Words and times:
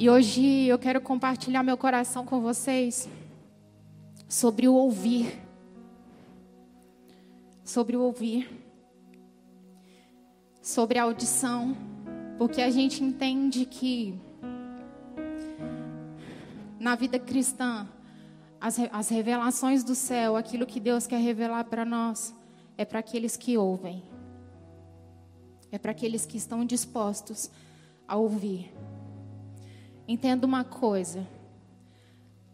E 0.00 0.08
hoje 0.08 0.68
eu 0.68 0.78
quero 0.78 1.00
compartilhar 1.00 1.64
meu 1.64 1.76
coração 1.76 2.24
com 2.24 2.40
vocês 2.40 3.08
sobre 4.28 4.68
o 4.68 4.74
ouvir. 4.74 5.42
Sobre 7.64 7.96
o 7.96 8.02
ouvir. 8.02 8.48
Sobre 10.62 11.00
a 11.00 11.02
audição. 11.02 11.76
Porque 12.38 12.62
a 12.62 12.70
gente 12.70 13.02
entende 13.02 13.64
que 13.64 14.16
na 16.78 16.94
vida 16.94 17.18
cristã, 17.18 17.84
as, 18.60 18.78
as 18.92 19.08
revelações 19.08 19.82
do 19.82 19.96
céu, 19.96 20.36
aquilo 20.36 20.64
que 20.64 20.78
Deus 20.78 21.08
quer 21.08 21.18
revelar 21.18 21.64
para 21.64 21.84
nós, 21.84 22.32
é 22.76 22.84
para 22.84 23.00
aqueles 23.00 23.36
que 23.36 23.58
ouvem. 23.58 24.04
É 25.72 25.76
para 25.76 25.90
aqueles 25.90 26.24
que 26.24 26.36
estão 26.36 26.64
dispostos 26.64 27.50
a 28.06 28.14
ouvir. 28.14 28.72
Entenda 30.08 30.46
uma 30.46 30.64
coisa. 30.64 31.28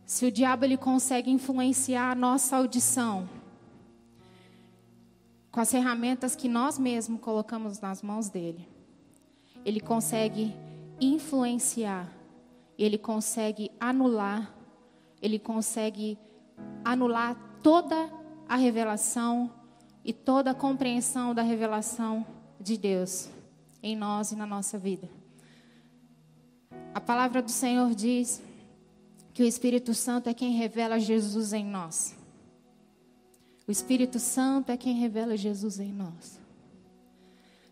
Se 0.04 0.26
o 0.26 0.32
diabo 0.32 0.64
ele 0.64 0.76
consegue 0.76 1.30
influenciar 1.30 2.10
a 2.10 2.14
nossa 2.16 2.56
audição 2.56 3.28
com 5.52 5.60
as 5.60 5.70
ferramentas 5.70 6.34
que 6.34 6.48
nós 6.48 6.76
mesmos 6.76 7.20
colocamos 7.20 7.80
nas 7.80 8.02
mãos 8.02 8.28
dele, 8.28 8.68
ele 9.64 9.78
consegue 9.78 10.52
influenciar, 11.00 12.12
ele 12.76 12.98
consegue 12.98 13.70
anular, 13.78 14.52
ele 15.22 15.38
consegue 15.38 16.18
anular 16.84 17.36
toda 17.62 18.10
a 18.48 18.56
revelação 18.56 19.48
e 20.04 20.12
toda 20.12 20.50
a 20.50 20.54
compreensão 20.54 21.32
da 21.32 21.42
revelação 21.42 22.26
de 22.60 22.76
Deus 22.76 23.30
em 23.80 23.94
nós 23.94 24.32
e 24.32 24.36
na 24.36 24.44
nossa 24.44 24.76
vida. 24.76 25.08
A 26.94 27.00
palavra 27.00 27.42
do 27.42 27.50
Senhor 27.50 27.92
diz 27.92 28.40
que 29.32 29.42
o 29.42 29.46
Espírito 29.46 29.92
Santo 29.92 30.28
é 30.28 30.34
quem 30.34 30.52
revela 30.52 31.00
Jesus 31.00 31.52
em 31.52 31.64
nós. 31.64 32.16
O 33.66 33.72
Espírito 33.72 34.20
Santo 34.20 34.70
é 34.70 34.76
quem 34.76 34.94
revela 34.94 35.36
Jesus 35.36 35.80
em 35.80 35.92
nós. 35.92 36.38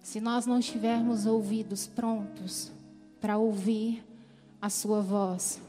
Se 0.03 0.21
nós 0.21 0.45
não 0.45 0.59
tivermos 0.59 1.25
ouvidos 1.25 1.87
prontos 1.87 2.73
para 3.21 3.39
ouvir 3.39 4.05
a 4.61 4.69
Sua 4.69 5.01
voz, 5.01 5.63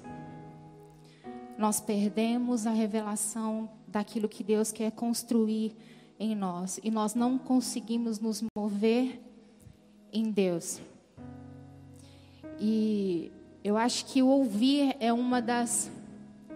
nós 1.55 1.79
perdemos 1.79 2.65
a 2.65 2.71
revelação 2.71 3.69
daquilo 3.87 4.27
que 4.27 4.43
Deus 4.43 4.71
quer 4.71 4.91
construir 4.91 5.75
em 6.19 6.35
nós 6.35 6.79
e 6.83 6.89
nós 6.89 7.13
não 7.13 7.37
conseguimos 7.37 8.19
nos 8.19 8.43
mover 8.57 9.21
em 10.11 10.31
Deus. 10.31 10.81
E 12.59 13.31
eu 13.63 13.77
acho 13.77 14.05
que 14.05 14.21
o 14.21 14.27
ouvir 14.27 14.95
é 14.99 15.13
uma 15.13 15.41
das, 15.41 15.89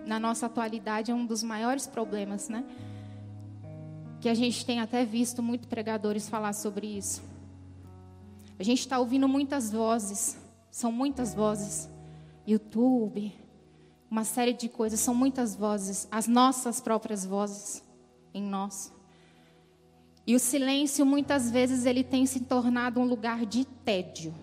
na 0.05 0.19
nossa 0.19 0.47
atualidade, 0.47 1.09
é 1.09 1.15
um 1.15 1.25
dos 1.25 1.41
maiores 1.41 1.87
problemas, 1.87 2.49
né? 2.49 2.65
Que 4.19 4.27
a 4.27 4.33
gente 4.33 4.65
tem 4.65 4.81
até 4.81 5.05
visto 5.05 5.41
muitos 5.41 5.69
pregadores 5.69 6.27
falar 6.27 6.53
sobre 6.53 6.85
isso. 6.85 7.23
A 8.59 8.63
gente 8.63 8.79
está 8.79 8.99
ouvindo 8.99 9.27
muitas 9.27 9.71
vozes, 9.71 10.37
são 10.69 10.91
muitas 10.91 11.33
vozes. 11.33 11.89
YouTube, 12.45 13.33
uma 14.09 14.23
série 14.23 14.53
de 14.53 14.67
coisas, 14.67 14.99
são 14.99 15.13
muitas 15.13 15.55
vozes, 15.55 16.07
as 16.11 16.27
nossas 16.27 16.81
próprias 16.81 17.25
vozes 17.25 17.83
em 18.33 18.41
nós. 18.41 18.93
E 20.25 20.35
o 20.35 20.39
silêncio, 20.39 21.05
muitas 21.05 21.49
vezes, 21.49 21.85
ele 21.85 22.03
tem 22.03 22.25
se 22.25 22.41
tornado 22.41 22.99
um 22.99 23.05
lugar 23.05 23.45
de 23.45 23.63
tédio. 23.63 24.33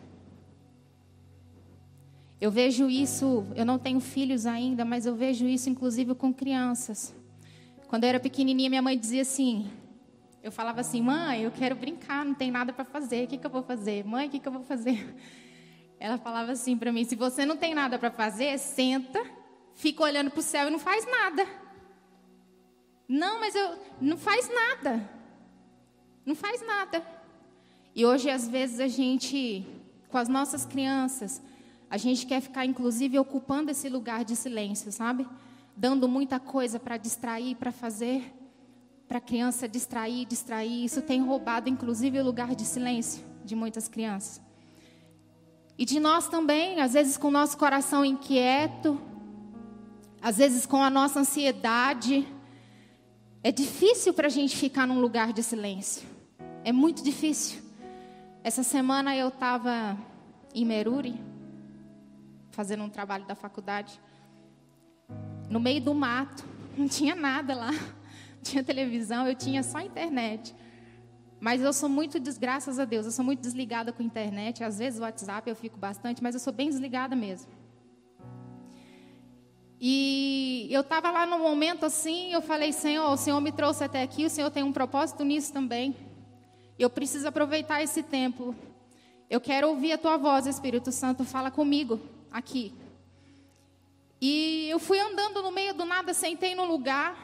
Eu 2.44 2.50
vejo 2.50 2.90
isso, 2.90 3.46
eu 3.56 3.64
não 3.64 3.78
tenho 3.78 3.98
filhos 4.00 4.44
ainda, 4.44 4.84
mas 4.84 5.06
eu 5.06 5.14
vejo 5.14 5.46
isso 5.46 5.70
inclusive 5.70 6.14
com 6.14 6.30
crianças. 6.30 7.16
Quando 7.88 8.04
eu 8.04 8.10
era 8.10 8.20
pequenininha, 8.20 8.68
minha 8.68 8.82
mãe 8.82 8.98
dizia 8.98 9.22
assim: 9.22 9.70
eu 10.42 10.52
falava 10.52 10.83
assim, 10.83 11.00
mãe, 11.00 11.40
eu 11.40 11.50
quero 11.50 11.74
brincar, 11.74 12.22
não 12.22 12.34
tem 12.34 12.50
nada 12.50 12.70
para 12.70 12.84
fazer, 12.84 13.24
o 13.24 13.28
que, 13.28 13.38
que 13.38 13.46
eu 13.46 13.50
vou 13.50 13.62
fazer? 13.62 14.04
Mãe, 14.04 14.27
o 14.27 14.30
que, 14.30 14.38
que 14.38 14.46
eu 14.46 14.52
vou 14.52 14.62
fazer? 14.62 15.16
Ela 15.98 16.18
falava 16.18 16.52
assim 16.52 16.77
para 16.77 16.92
mim: 16.92 17.02
se 17.04 17.16
você 17.16 17.46
não 17.46 17.56
tem 17.56 17.74
nada 17.74 17.98
para 17.98 18.10
fazer, 18.10 18.58
senta, 18.58 19.24
fica 19.74 20.02
olhando 20.02 20.30
para 20.30 20.40
o 20.40 20.42
céu 20.42 20.68
e 20.68 20.70
não 20.70 20.78
faz 20.78 21.06
nada. 21.06 21.46
Não, 23.08 23.40
mas 23.40 23.54
eu 23.54 23.78
não 24.02 24.18
faz 24.18 24.50
nada. 24.52 25.10
Não 26.27 26.34
faz 26.34 26.60
nada. 26.60 27.02
E 27.94 28.04
hoje, 28.04 28.28
às 28.28 28.46
vezes, 28.46 28.80
a 28.80 28.86
gente, 28.86 29.66
com 30.10 30.18
as 30.18 30.28
nossas 30.28 30.66
crianças, 30.66 31.40
a 31.94 31.96
gente 31.96 32.27
quer 32.27 32.40
ficar, 32.40 32.66
inclusive, 32.66 33.16
ocupando 33.20 33.70
esse 33.70 33.88
lugar 33.88 34.24
de 34.24 34.34
silêncio, 34.34 34.90
sabe? 34.90 35.24
Dando 35.77 36.08
muita 36.08 36.40
coisa 36.40 36.80
para 36.80 36.96
distrair, 36.96 37.55
para 37.55 37.70
fazer, 37.70 38.34
para 39.06 39.18
a 39.18 39.20
criança 39.20 39.68
distrair, 39.68 40.27
distrair. 40.27 40.84
Isso 40.84 41.00
tem 41.02 41.22
roubado, 41.22 41.68
inclusive, 41.68 42.18
o 42.18 42.24
lugar 42.24 42.52
de 42.56 42.64
silêncio 42.64 43.22
de 43.44 43.54
muitas 43.54 43.86
crianças. 43.86 44.42
E 45.78 45.84
de 45.84 46.00
nós 46.00 46.27
também, 46.27 46.80
às 46.80 46.94
vezes 46.94 47.16
com 47.16 47.28
o 47.28 47.30
nosso 47.30 47.56
coração 47.56 48.04
inquieto, 48.04 49.00
às 50.20 50.38
vezes 50.38 50.66
com 50.66 50.83
a 50.83 50.90
nossa 50.90 51.20
ansiedade. 51.20 52.27
É 53.40 53.52
difícil 53.52 54.12
para 54.12 54.27
a 54.27 54.30
gente 54.30 54.56
ficar 54.56 54.84
num 54.84 55.00
lugar 55.00 55.33
de 55.33 55.44
silêncio. 55.44 56.02
É 56.64 56.72
muito 56.72 57.04
difícil. 57.04 57.62
Essa 58.42 58.64
semana 58.64 59.14
eu 59.14 59.28
estava 59.28 59.96
em 60.52 60.64
Meruri, 60.64 61.33
fazendo 62.54 62.84
um 62.84 62.88
trabalho 62.88 63.26
da 63.26 63.34
faculdade, 63.34 64.00
no 65.50 65.60
meio 65.60 65.80
do 65.80 65.92
mato, 65.92 66.44
não 66.76 66.88
tinha 66.88 67.14
nada 67.14 67.54
lá, 67.54 67.72
não 67.72 68.40
tinha 68.42 68.62
televisão, 68.62 69.26
eu 69.26 69.34
tinha 69.34 69.62
só 69.62 69.80
internet. 69.80 70.54
Mas 71.40 71.60
eu 71.60 71.72
sou 71.72 71.88
muito, 71.88 72.18
graças 72.38 72.78
a 72.78 72.86
Deus, 72.86 73.04
eu 73.04 73.12
sou 73.12 73.24
muito 73.24 73.40
desligada 73.40 73.92
com 73.92 74.02
a 74.02 74.06
internet. 74.06 74.64
Às 74.64 74.78
vezes 74.78 74.98
o 74.98 75.02
WhatsApp 75.02 75.50
eu 75.50 75.56
fico 75.56 75.76
bastante, 75.76 76.22
mas 76.22 76.34
eu 76.34 76.40
sou 76.40 76.52
bem 76.52 76.70
desligada 76.70 77.14
mesmo. 77.14 77.52
E 79.78 80.66
eu 80.70 80.80
estava 80.80 81.10
lá 81.10 81.26
no 81.26 81.38
momento 81.38 81.84
assim, 81.84 82.32
eu 82.32 82.40
falei, 82.40 82.72
Senhor, 82.72 83.10
o 83.10 83.16
Senhor 83.18 83.38
me 83.40 83.52
trouxe 83.52 83.84
até 83.84 84.02
aqui, 84.02 84.24
o 84.24 84.30
Senhor 84.30 84.50
tem 84.50 84.62
um 84.62 84.72
propósito 84.72 85.22
nisso 85.22 85.52
também. 85.52 85.94
Eu 86.78 86.88
preciso 86.88 87.28
aproveitar 87.28 87.82
esse 87.82 88.02
tempo. 88.02 88.54
Eu 89.28 89.40
quero 89.40 89.68
ouvir 89.68 89.92
a 89.92 89.98
tua 89.98 90.16
voz, 90.16 90.46
Espírito 90.46 90.90
Santo, 90.90 91.24
fala 91.24 91.50
comigo 91.50 92.00
aqui. 92.34 92.74
E 94.20 94.67
eu 94.68 94.80
fui 94.80 94.98
andando 94.98 95.40
no 95.40 95.52
meio 95.52 95.72
do 95.72 95.84
nada, 95.84 96.12
sentei 96.12 96.52
no 96.56 96.64
lugar. 96.64 97.14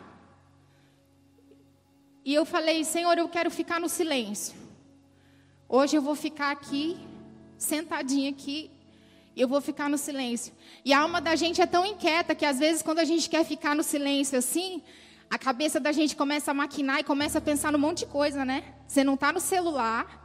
E 2.24 2.32
eu 2.32 2.44
falei, 2.44 2.84
Senhor, 2.84 3.18
eu 3.18 3.28
quero 3.28 3.50
ficar 3.50 3.80
no 3.80 3.88
silêncio. 3.88 4.54
Hoje 5.68 5.96
eu 5.96 6.02
vou 6.02 6.14
ficar 6.14 6.52
aqui, 6.52 6.96
sentadinha 7.58 8.30
aqui, 8.30 8.70
eu 9.36 9.48
vou 9.48 9.60
ficar 9.60 9.88
no 9.88 9.98
silêncio. 9.98 10.52
E 10.84 10.92
a 10.92 11.00
alma 11.00 11.20
da 11.20 11.34
gente 11.34 11.60
é 11.60 11.66
tão 11.66 11.84
inquieta 11.84 12.32
que 12.32 12.46
às 12.46 12.60
vezes 12.60 12.80
quando 12.80 13.00
a 13.00 13.04
gente 13.04 13.28
quer 13.28 13.44
ficar 13.44 13.74
no 13.74 13.82
silêncio 13.82 14.38
assim, 14.38 14.80
a 15.28 15.38
cabeça 15.38 15.80
da 15.80 15.90
gente 15.90 16.14
começa 16.14 16.52
a 16.52 16.54
maquinar 16.54 17.00
e 17.00 17.04
começa 17.04 17.38
a 17.38 17.40
pensar 17.40 17.72
num 17.72 17.78
monte 17.78 18.00
de 18.00 18.06
coisa, 18.06 18.44
né? 18.44 18.74
Você 18.86 19.02
não 19.02 19.14
está 19.14 19.32
no 19.32 19.40
celular, 19.40 20.19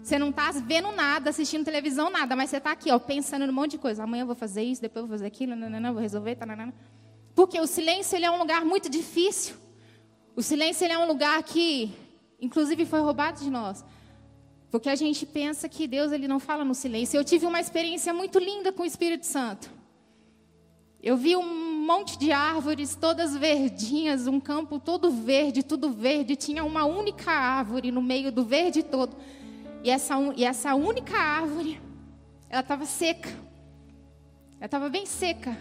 você 0.00 0.18
não 0.18 0.30
está 0.30 0.50
vendo 0.52 0.90
nada, 0.92 1.30
assistindo 1.30 1.64
televisão, 1.64 2.10
nada, 2.10 2.34
mas 2.34 2.50
você 2.50 2.56
está 2.56 2.72
aqui, 2.72 2.90
ó, 2.90 2.98
pensando 2.98 3.46
num 3.46 3.52
monte 3.52 3.72
de 3.72 3.78
coisa. 3.78 4.02
Amanhã 4.02 4.22
eu 4.22 4.26
vou 4.26 4.34
fazer 4.34 4.62
isso, 4.62 4.80
depois 4.80 5.02
eu 5.02 5.08
vou 5.08 5.16
fazer 5.16 5.26
aquilo, 5.26 5.54
nanana, 5.54 5.92
vou 5.92 6.00
resolver, 6.00 6.34
tanana. 6.36 6.72
Porque 7.34 7.60
o 7.60 7.66
silêncio 7.66 8.16
ele 8.16 8.24
é 8.24 8.30
um 8.30 8.38
lugar 8.38 8.64
muito 8.64 8.88
difícil. 8.88 9.56
O 10.34 10.42
silêncio 10.42 10.84
ele 10.84 10.92
é 10.92 10.98
um 10.98 11.06
lugar 11.06 11.42
que, 11.42 11.92
inclusive, 12.40 12.84
foi 12.84 13.00
roubado 13.00 13.42
de 13.42 13.50
nós. 13.50 13.84
Porque 14.70 14.88
a 14.88 14.94
gente 14.94 15.26
pensa 15.26 15.68
que 15.68 15.86
Deus 15.86 16.12
ele 16.12 16.26
não 16.26 16.40
fala 16.40 16.64
no 16.64 16.74
silêncio. 16.74 17.18
Eu 17.18 17.24
tive 17.24 17.46
uma 17.46 17.60
experiência 17.60 18.12
muito 18.12 18.38
linda 18.38 18.72
com 18.72 18.82
o 18.82 18.86
Espírito 18.86 19.26
Santo. 19.26 19.70
Eu 21.02 21.16
vi 21.16 21.36
um 21.36 21.84
monte 21.84 22.18
de 22.18 22.32
árvores, 22.32 22.94
todas 22.94 23.36
verdinhas, 23.36 24.26
um 24.26 24.40
campo 24.40 24.78
todo 24.78 25.10
verde, 25.10 25.62
tudo 25.62 25.90
verde. 25.90 26.36
Tinha 26.36 26.64
uma 26.64 26.84
única 26.84 27.30
árvore 27.30 27.90
no 27.90 28.00
meio 28.00 28.32
do 28.32 28.44
verde 28.44 28.82
todo. 28.82 29.16
E 29.82 29.90
essa, 29.90 30.14
e 30.36 30.44
essa 30.44 30.74
única 30.74 31.16
árvore, 31.16 31.80
ela 32.48 32.60
estava 32.60 32.86
seca. 32.86 33.28
Ela 34.56 34.66
estava 34.66 34.88
bem 34.88 35.06
seca. 35.06 35.56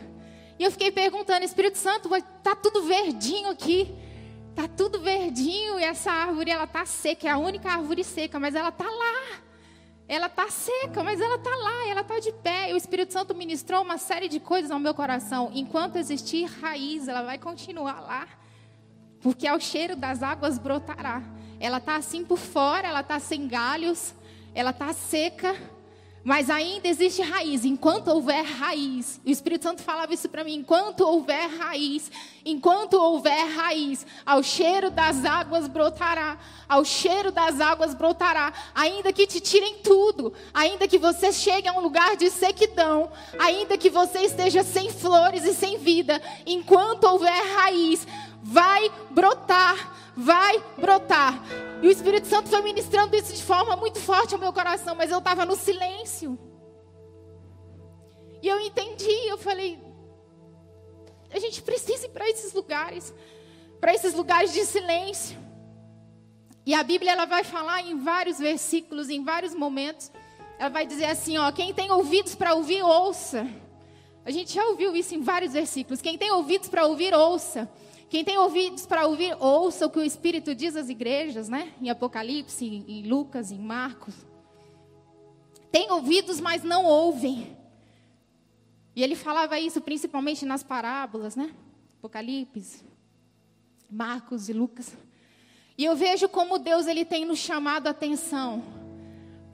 E 0.59 0.63
eu 0.63 0.71
fiquei 0.71 0.91
perguntando, 0.91 1.43
Espírito 1.43 1.77
Santo, 1.77 2.13
está 2.15 2.55
tudo 2.55 2.83
verdinho 2.83 3.49
aqui. 3.49 3.93
Está 4.51 4.67
tudo 4.67 4.99
verdinho 4.99 5.79
e 5.79 5.83
essa 5.83 6.11
árvore, 6.11 6.51
ela 6.51 6.65
está 6.65 6.85
seca. 6.85 7.27
É 7.27 7.31
a 7.31 7.37
única 7.37 7.71
árvore 7.71 8.03
seca, 8.03 8.39
mas 8.39 8.53
ela 8.53 8.69
está 8.69 8.83
lá. 8.83 9.39
Ela 10.07 10.27
está 10.27 10.49
seca, 10.49 11.03
mas 11.03 11.21
ela 11.21 11.37
está 11.37 11.49
lá, 11.49 11.87
ela 11.87 12.01
está 12.01 12.19
de 12.19 12.33
pé. 12.33 12.69
E 12.69 12.73
o 12.73 12.77
Espírito 12.77 13.13
Santo 13.13 13.33
ministrou 13.33 13.81
uma 13.81 13.97
série 13.97 14.27
de 14.27 14.41
coisas 14.41 14.69
ao 14.69 14.77
meu 14.77 14.93
coração. 14.93 15.49
Enquanto 15.53 15.95
existir 15.95 16.43
raiz, 16.43 17.07
ela 17.07 17.23
vai 17.23 17.37
continuar 17.37 18.01
lá. 18.01 18.27
Porque 19.21 19.47
ao 19.47 19.59
cheiro 19.59 19.95
das 19.95 20.21
águas 20.21 20.59
brotará. 20.59 21.23
Ela 21.61 21.77
está 21.77 21.95
assim 21.95 22.25
por 22.25 22.39
fora, 22.39 22.87
ela 22.87 23.01
está 23.01 23.19
sem 23.19 23.47
galhos, 23.47 24.15
ela 24.55 24.71
está 24.71 24.91
seca, 24.93 25.55
Mas 26.23 26.51
ainda 26.51 26.87
existe 26.87 27.21
raiz, 27.23 27.65
enquanto 27.65 28.09
houver 28.09 28.43
raiz. 28.43 29.19
O 29.25 29.29
Espírito 29.29 29.63
Santo 29.63 29.81
falava 29.81 30.13
isso 30.13 30.29
para 30.29 30.43
mim: 30.43 30.53
enquanto 30.53 31.01
houver 31.01 31.49
raiz, 31.57 32.11
enquanto 32.45 32.93
houver 32.93 33.47
raiz, 33.55 34.05
ao 34.23 34.43
cheiro 34.43 34.91
das 34.91 35.25
águas 35.25 35.67
brotará, 35.67 36.37
ao 36.69 36.85
cheiro 36.85 37.31
das 37.31 37.59
águas 37.59 37.95
brotará. 37.95 38.53
Ainda 38.75 39.11
que 39.11 39.25
te 39.25 39.39
tirem 39.39 39.79
tudo, 39.79 40.31
ainda 40.53 40.87
que 40.87 40.99
você 40.99 41.33
chegue 41.33 41.67
a 41.67 41.73
um 41.73 41.81
lugar 41.81 42.15
de 42.15 42.29
sequidão, 42.29 43.11
ainda 43.39 43.75
que 43.75 43.89
você 43.89 44.19
esteja 44.19 44.61
sem 44.61 44.91
flores 44.91 45.43
e 45.43 45.55
sem 45.55 45.79
vida, 45.79 46.21
enquanto 46.45 47.05
houver 47.05 47.55
raiz, 47.55 48.05
vai 48.43 48.91
brotar, 49.09 50.11
vai 50.15 50.63
brotar. 50.77 51.41
E 51.81 51.87
o 51.87 51.91
Espírito 51.91 52.27
Santo 52.27 52.49
foi 52.49 52.61
ministrando 52.61 53.15
isso 53.15 53.33
de 53.33 53.43
forma 53.43 53.75
muito 53.75 53.99
forte 53.99 54.33
ao 54.33 54.39
meu 54.39 54.53
coração, 54.53 54.95
mas 54.95 55.11
eu 55.11 55.19
estava 55.19 55.45
no 55.45 55.55
silêncio. 55.55 56.37
E 58.41 58.47
eu 58.47 58.59
entendi, 58.59 59.27
eu 59.27 59.37
falei, 59.37 59.79
a 61.31 61.39
gente 61.39 61.61
precisa 61.61 62.05
ir 62.05 62.09
para 62.09 62.27
esses 62.29 62.53
lugares, 62.53 63.13
para 63.79 63.93
esses 63.93 64.13
lugares 64.13 64.51
de 64.51 64.65
silêncio. 64.65 65.37
E 66.65 66.73
a 66.73 66.83
Bíblia 66.83 67.11
ela 67.11 67.25
vai 67.25 67.43
falar 67.43 67.81
em 67.81 67.99
vários 67.99 68.37
versículos, 68.37 69.09
em 69.09 69.23
vários 69.23 69.55
momentos. 69.55 70.11
Ela 70.59 70.69
vai 70.69 70.85
dizer 70.85 71.05
assim, 71.05 71.37
ó, 71.37 71.51
quem 71.51 71.73
tem 71.73 71.91
ouvidos 71.91 72.35
para 72.35 72.53
ouvir, 72.53 72.83
ouça. 72.83 73.47
A 74.23 74.29
gente 74.29 74.53
já 74.53 74.63
ouviu 74.65 74.95
isso 74.95 75.15
em 75.15 75.21
vários 75.21 75.53
versículos. 75.53 76.01
Quem 76.01 76.17
tem 76.17 76.31
ouvidos 76.31 76.69
para 76.69 76.85
ouvir, 76.85 77.13
ouça. 77.13 77.67
Quem 78.11 78.25
tem 78.25 78.37
ouvidos 78.37 78.85
para 78.85 79.07
ouvir, 79.07 79.37
ouça 79.39 79.85
o 79.85 79.89
que 79.89 79.97
o 79.97 80.03
Espírito 80.03 80.53
diz 80.53 80.75
às 80.75 80.89
igrejas, 80.89 81.47
né? 81.47 81.71
Em 81.81 81.89
Apocalipse, 81.89 82.65
em 82.65 83.07
Lucas, 83.07 83.53
em 83.53 83.57
Marcos. 83.57 84.13
Tem 85.71 85.89
ouvidos, 85.89 86.41
mas 86.41 86.61
não 86.61 86.83
ouvem. 86.83 87.55
E 88.93 89.01
ele 89.01 89.15
falava 89.15 89.57
isso 89.61 89.79
principalmente 89.79 90.45
nas 90.45 90.61
parábolas, 90.61 91.37
né? 91.37 91.55
Apocalipse, 91.99 92.83
Marcos 93.89 94.49
e 94.49 94.53
Lucas. 94.53 94.93
E 95.77 95.85
eu 95.85 95.95
vejo 95.95 96.27
como 96.27 96.59
Deus 96.59 96.87
ele 96.87 97.05
tem 97.05 97.23
nos 97.23 97.39
chamado 97.39 97.87
a 97.87 97.91
atenção 97.91 98.61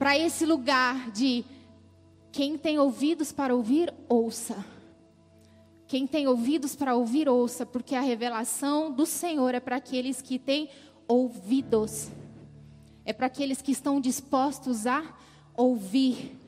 para 0.00 0.18
esse 0.18 0.44
lugar 0.44 1.12
de 1.12 1.44
quem 2.32 2.58
tem 2.58 2.76
ouvidos 2.76 3.30
para 3.30 3.54
ouvir, 3.54 3.94
ouça. 4.08 4.77
Quem 5.88 6.06
tem 6.06 6.28
ouvidos 6.28 6.76
para 6.76 6.94
ouvir, 6.94 7.30
ouça, 7.30 7.64
porque 7.64 7.94
a 7.94 8.02
revelação 8.02 8.92
do 8.92 9.06
Senhor 9.06 9.54
é 9.54 9.60
para 9.60 9.76
aqueles 9.76 10.20
que 10.20 10.38
têm 10.38 10.68
ouvidos. 11.08 12.10
É 13.06 13.12
para 13.14 13.26
aqueles 13.26 13.62
que 13.62 13.72
estão 13.72 13.98
dispostos 13.98 14.86
a 14.86 15.02
ouvir. 15.56 16.38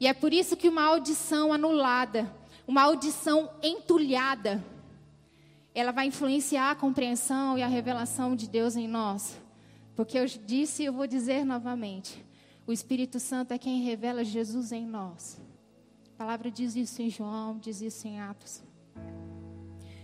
E 0.00 0.06
é 0.06 0.14
por 0.14 0.32
isso 0.32 0.56
que 0.56 0.66
uma 0.66 0.82
audição 0.82 1.52
anulada, 1.52 2.34
uma 2.66 2.80
audição 2.82 3.50
entulhada, 3.62 4.64
ela 5.74 5.92
vai 5.92 6.06
influenciar 6.06 6.70
a 6.70 6.74
compreensão 6.74 7.58
e 7.58 7.62
a 7.62 7.66
revelação 7.66 8.34
de 8.34 8.48
Deus 8.48 8.76
em 8.76 8.88
nós. 8.88 9.38
Porque 9.94 10.18
eu 10.18 10.24
disse 10.24 10.82
e 10.82 10.86
eu 10.86 10.92
vou 10.94 11.06
dizer 11.06 11.44
novamente: 11.44 12.24
o 12.66 12.72
Espírito 12.72 13.20
Santo 13.20 13.52
é 13.52 13.58
quem 13.58 13.82
revela 13.82 14.24
Jesus 14.24 14.72
em 14.72 14.86
nós. 14.86 15.38
Palavra 16.24 16.50
diz 16.50 16.74
isso 16.74 17.02
em 17.02 17.10
João, 17.10 17.58
diz 17.58 17.82
isso 17.82 18.08
em 18.08 18.18
Atos. 18.18 18.62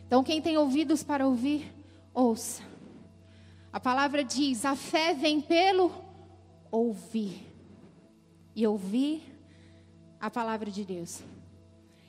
Então, 0.07 0.23
quem 0.23 0.43
tem 0.43 0.59
ouvidos 0.59 1.03
para 1.03 1.27
ouvir, 1.27 1.73
ouça. 2.13 2.63
A 3.73 3.81
palavra 3.81 4.23
diz: 4.23 4.67
a 4.67 4.77
fé 4.77 5.15
vem 5.15 5.41
pelo 5.41 5.91
ouvir. 6.71 7.51
E 8.55 8.67
ouvir 8.67 9.23
a 10.21 10.31
palavra 10.31 10.71
de 10.71 10.85
Deus. 10.85 11.23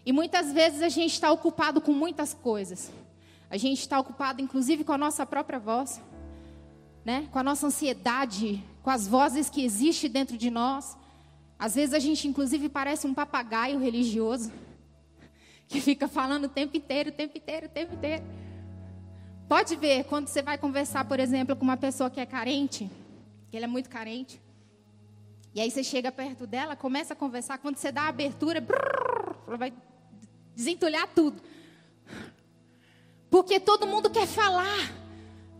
E 0.05 0.11
muitas 0.11 0.51
vezes 0.51 0.81
a 0.81 0.89
gente 0.89 1.13
está 1.13 1.31
ocupado 1.31 1.79
com 1.79 1.93
muitas 1.93 2.33
coisas. 2.33 2.91
A 3.49 3.55
gente 3.55 3.79
está 3.79 3.97
ocupado, 3.97 4.41
inclusive, 4.41 4.83
com 4.83 4.91
a 4.91 4.97
nossa 4.97 5.25
própria 5.25 5.57
voz, 5.57 6.01
né? 7.05 7.29
com 7.31 7.39
a 7.39 7.43
nossa 7.43 7.67
ansiedade, 7.67 8.61
com 8.83 8.89
as 8.89 9.07
vozes 9.07 9.49
que 9.49 9.63
existem 9.63 10.11
dentro 10.11 10.37
de 10.37 10.51
nós. 10.51 10.97
Às 11.61 11.75
vezes 11.75 11.93
a 11.93 11.99
gente, 11.99 12.27
inclusive, 12.27 12.69
parece 12.69 13.05
um 13.05 13.13
papagaio 13.13 13.77
religioso 13.77 14.51
que 15.67 15.79
fica 15.79 16.07
falando 16.07 16.45
o 16.45 16.49
tempo 16.49 16.75
inteiro, 16.75 17.11
o 17.11 17.13
tempo 17.13 17.37
inteiro, 17.37 17.67
o 17.67 17.69
tempo 17.69 17.93
inteiro. 17.93 18.23
Pode 19.47 19.75
ver, 19.75 20.05
quando 20.05 20.27
você 20.27 20.41
vai 20.41 20.57
conversar, 20.57 21.05
por 21.05 21.19
exemplo, 21.19 21.55
com 21.55 21.63
uma 21.63 21.77
pessoa 21.77 22.09
que 22.09 22.19
é 22.19 22.25
carente, 22.25 22.89
que 23.51 23.55
ele 23.55 23.65
é 23.65 23.67
muito 23.67 23.91
carente, 23.91 24.41
e 25.53 25.61
aí 25.61 25.69
você 25.69 25.83
chega 25.83 26.11
perto 26.11 26.47
dela, 26.47 26.75
começa 26.75 27.13
a 27.13 27.15
conversar, 27.15 27.59
quando 27.59 27.77
você 27.77 27.91
dá 27.91 28.05
a 28.05 28.07
abertura, 28.07 28.65
ela 29.47 29.57
vai 29.57 29.71
desentulhar 30.55 31.07
tudo. 31.13 31.39
Porque 33.29 33.59
todo 33.59 33.85
mundo 33.85 34.09
quer 34.09 34.25
falar. 34.25 34.91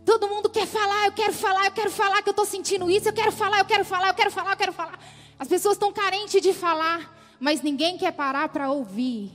Todo 0.04 0.26
mundo 0.26 0.50
quer 0.50 0.66
falar, 0.66 1.06
eu 1.06 1.12
quero 1.12 1.32
falar, 1.32 1.66
eu 1.66 1.72
quero 1.72 1.90
falar 1.92 2.22
que 2.22 2.28
eu 2.28 2.32
estou 2.32 2.44
sentindo 2.44 2.90
isso, 2.90 3.08
eu 3.08 3.12
quero 3.12 3.30
falar, 3.30 3.60
eu 3.60 3.64
quero 3.64 3.84
falar, 3.84 4.08
eu 4.08 4.14
quero 4.14 4.32
falar, 4.32 4.50
eu 4.50 4.56
quero 4.56 4.72
falar. 4.72 4.98
As 5.38 5.48
pessoas 5.48 5.74
estão 5.74 5.92
carentes 5.92 6.40
de 6.40 6.52
falar, 6.52 7.14
mas 7.40 7.62
ninguém 7.62 7.98
quer 7.98 8.12
parar 8.12 8.48
para 8.48 8.70
ouvir. 8.70 9.32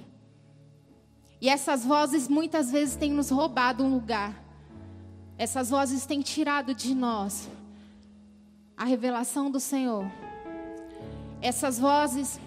E 1.39 1.49
essas 1.49 1.85
vozes 1.85 2.27
muitas 2.27 2.71
vezes 2.71 2.95
têm 2.95 3.11
nos 3.11 3.29
roubado 3.29 3.83
um 3.83 3.93
lugar. 3.93 4.33
Essas 5.37 5.69
vozes 5.69 6.05
têm 6.05 6.21
tirado 6.21 6.73
de 6.73 6.95
nós 6.95 7.47
a 8.75 8.85
revelação 8.85 9.51
do 9.51 9.59
Senhor. 9.59 10.05
Essas 11.41 11.77
vozes 11.77 12.39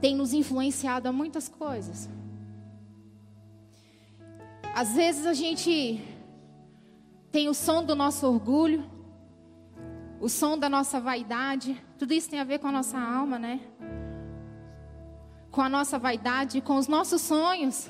têm 0.00 0.14
nos 0.14 0.32
influenciado 0.32 1.08
a 1.08 1.12
muitas 1.12 1.48
coisas. 1.48 2.08
Às 4.74 4.92
vezes 4.94 5.26
a 5.26 5.34
gente 5.34 6.00
tem 7.32 7.48
o 7.48 7.54
som 7.54 7.82
do 7.82 7.96
nosso 7.96 8.26
orgulho, 8.26 8.84
o 10.20 10.28
som 10.28 10.58
da 10.58 10.68
nossa 10.68 11.00
vaidade, 11.00 11.80
tudo 11.96 12.12
isso 12.12 12.28
tem 12.28 12.40
a 12.40 12.44
ver 12.44 12.58
com 12.58 12.66
a 12.66 12.72
nossa 12.72 12.98
alma, 12.98 13.38
né? 13.38 13.60
Com 15.50 15.62
a 15.62 15.68
nossa 15.68 15.98
vaidade, 15.98 16.60
com 16.60 16.76
os 16.76 16.88
nossos 16.88 17.22
sonhos, 17.22 17.88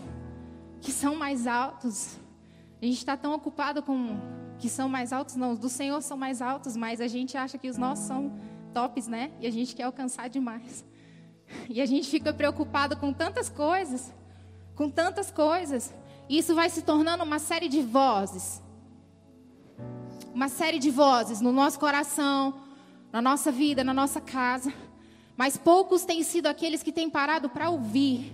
que 0.80 0.92
são 0.92 1.16
mais 1.16 1.46
altos. 1.46 2.18
A 2.80 2.84
gente 2.84 2.98
está 2.98 3.16
tão 3.16 3.32
ocupado 3.32 3.82
com 3.82 4.16
que 4.58 4.68
são 4.68 4.88
mais 4.88 5.12
altos, 5.12 5.36
não, 5.36 5.52
os 5.52 5.58
do 5.58 5.68
Senhor 5.68 6.02
são 6.02 6.16
mais 6.16 6.42
altos, 6.42 6.76
mas 6.76 7.00
a 7.00 7.06
gente 7.06 7.36
acha 7.36 7.56
que 7.56 7.68
os 7.68 7.78
nossos 7.78 8.06
são 8.06 8.32
tops, 8.74 9.06
né? 9.06 9.30
E 9.40 9.46
a 9.46 9.50
gente 9.50 9.74
quer 9.74 9.84
alcançar 9.84 10.28
demais. 10.28 10.84
E 11.68 11.80
a 11.80 11.86
gente 11.86 12.08
fica 12.10 12.32
preocupado 12.32 12.96
com 12.96 13.12
tantas 13.12 13.48
coisas, 13.48 14.12
com 14.74 14.90
tantas 14.90 15.30
coisas. 15.30 15.94
E 16.28 16.36
isso 16.38 16.54
vai 16.54 16.68
se 16.68 16.82
tornando 16.82 17.24
uma 17.24 17.38
série 17.38 17.68
de 17.68 17.80
vozes 17.80 18.62
uma 20.38 20.48
série 20.48 20.78
de 20.78 20.88
vozes 20.88 21.40
no 21.40 21.50
nosso 21.50 21.80
coração, 21.80 22.54
na 23.10 23.20
nossa 23.20 23.50
vida, 23.50 23.82
na 23.82 23.92
nossa 23.92 24.20
casa, 24.20 24.72
mas 25.36 25.56
poucos 25.56 26.04
têm 26.04 26.22
sido 26.22 26.46
aqueles 26.46 26.80
que 26.80 26.92
têm 26.92 27.10
parado 27.10 27.50
para 27.50 27.68
ouvir. 27.68 28.32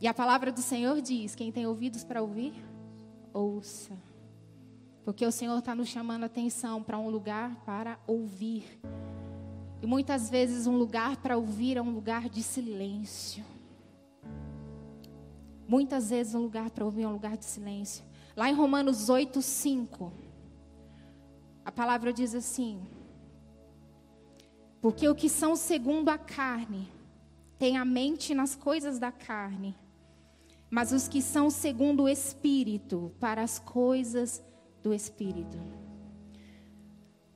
E 0.00 0.06
a 0.06 0.14
palavra 0.14 0.52
do 0.52 0.62
Senhor 0.62 1.00
diz: 1.00 1.34
quem 1.34 1.50
tem 1.50 1.66
ouvidos 1.66 2.04
para 2.04 2.22
ouvir, 2.22 2.54
ouça. 3.34 3.98
Porque 5.04 5.26
o 5.26 5.32
Senhor 5.32 5.58
está 5.58 5.74
nos 5.74 5.88
chamando 5.88 6.22
a 6.22 6.26
atenção 6.26 6.80
para 6.80 6.96
um 6.96 7.10
lugar 7.10 7.56
para 7.66 7.98
ouvir. 8.06 8.80
E 9.82 9.86
muitas 9.86 10.30
vezes 10.30 10.64
um 10.64 10.76
lugar 10.76 11.16
para 11.16 11.36
ouvir 11.36 11.76
é 11.76 11.82
um 11.82 11.90
lugar 11.90 12.28
de 12.28 12.44
silêncio. 12.44 13.44
Muitas 15.66 16.10
vezes 16.10 16.36
um 16.36 16.42
lugar 16.42 16.70
para 16.70 16.84
ouvir 16.84 17.02
é 17.02 17.08
um 17.08 17.14
lugar 17.14 17.36
de 17.36 17.44
silêncio. 17.44 18.09
Lá 18.40 18.48
em 18.48 18.54
Romanos 18.54 19.10
8, 19.10 19.42
5, 19.42 20.10
a 21.62 21.70
palavra 21.70 22.10
diz 22.10 22.34
assim: 22.34 22.80
Porque 24.80 25.06
o 25.06 25.14
que 25.14 25.28
são 25.28 25.54
segundo 25.54 26.08
a 26.08 26.16
carne, 26.16 26.88
têm 27.58 27.76
a 27.76 27.84
mente 27.84 28.32
nas 28.32 28.54
coisas 28.54 28.98
da 28.98 29.12
carne, 29.12 29.76
mas 30.70 30.90
os 30.90 31.06
que 31.06 31.20
são 31.20 31.50
segundo 31.50 32.04
o 32.04 32.08
Espírito, 32.08 33.14
para 33.20 33.42
as 33.42 33.58
coisas 33.58 34.42
do 34.82 34.94
Espírito. 34.94 35.58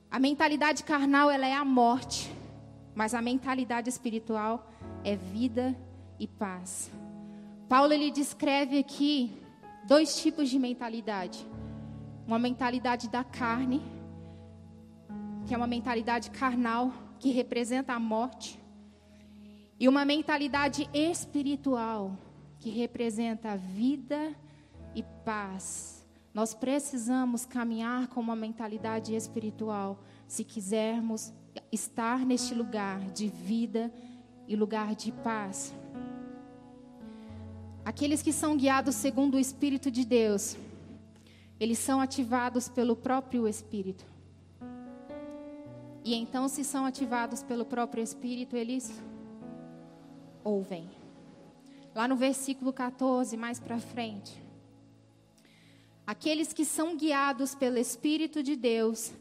A 0.09 0.17
mentalidade 0.17 0.83
carnal 0.83 1.29
ela 1.29 1.45
é 1.45 1.53
a 1.53 1.63
morte, 1.63 2.35
mas 2.95 3.13
a 3.13 3.21
mentalidade 3.21 3.89
espiritual 3.89 4.71
é 5.03 5.15
vida 5.15 5.77
e 6.17 6.25
paz. 6.25 6.89
Paulo 7.69 7.93
ele 7.93 8.09
descreve 8.09 8.79
aqui 8.79 9.44
dois 9.87 10.19
tipos 10.21 10.49
de 10.49 10.57
mentalidade. 10.57 11.45
Uma 12.27 12.39
mentalidade 12.39 13.09
da 13.09 13.23
carne, 13.23 13.81
que 15.45 15.53
é 15.53 15.57
uma 15.57 15.67
mentalidade 15.67 16.31
carnal, 16.31 16.91
que 17.19 17.31
representa 17.31 17.93
a 17.93 17.99
morte, 17.99 18.59
e 19.79 19.87
uma 19.87 20.05
mentalidade 20.05 20.89
espiritual, 20.93 22.17
que 22.59 22.69
representa 22.69 23.51
a 23.51 23.55
vida 23.55 24.35
e 24.95 25.03
paz. 25.23 26.05
Nós 26.33 26.53
precisamos 26.53 27.45
caminhar 27.45 28.07
com 28.07 28.19
uma 28.19 28.35
mentalidade 28.35 29.15
espiritual 29.15 29.99
se 30.27 30.43
quisermos 30.43 31.31
estar 31.71 32.25
neste 32.25 32.53
lugar 32.53 32.99
de 33.11 33.27
vida 33.27 33.93
e 34.47 34.55
lugar 34.55 34.95
de 34.95 35.11
paz. 35.11 35.73
Aqueles 37.85 38.23
que 38.23 38.33
são 38.33 38.57
guiados 38.57 38.95
segundo 38.95 39.35
o 39.35 39.39
Espírito 39.39 39.91
de 39.91 40.03
Deus, 40.03 40.57
eles 41.59 41.77
são 41.77 42.01
ativados 42.01 42.67
pelo 42.67 42.95
próprio 42.95 43.47
Espírito. 43.47 44.03
E 46.03 46.15
então, 46.15 46.47
se 46.47 46.63
são 46.63 46.83
ativados 46.83 47.43
pelo 47.43 47.63
próprio 47.63 48.03
Espírito, 48.03 48.55
eles 48.55 48.91
ouvem. 50.43 50.89
Lá 51.93 52.07
no 52.07 52.15
versículo 52.15 52.73
14, 52.73 53.37
mais 53.37 53.59
para 53.59 53.77
frente. 53.77 54.43
Aqueles 56.07 56.53
que 56.53 56.65
são 56.65 56.97
guiados 56.97 57.53
pelo 57.53 57.77
Espírito 57.77 58.41
de 58.41 58.55
Deus, 58.55 59.13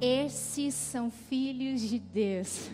esses 0.00 0.72
são 0.72 1.10
filhos 1.10 1.80
de 1.80 1.98
Deus. 1.98 2.70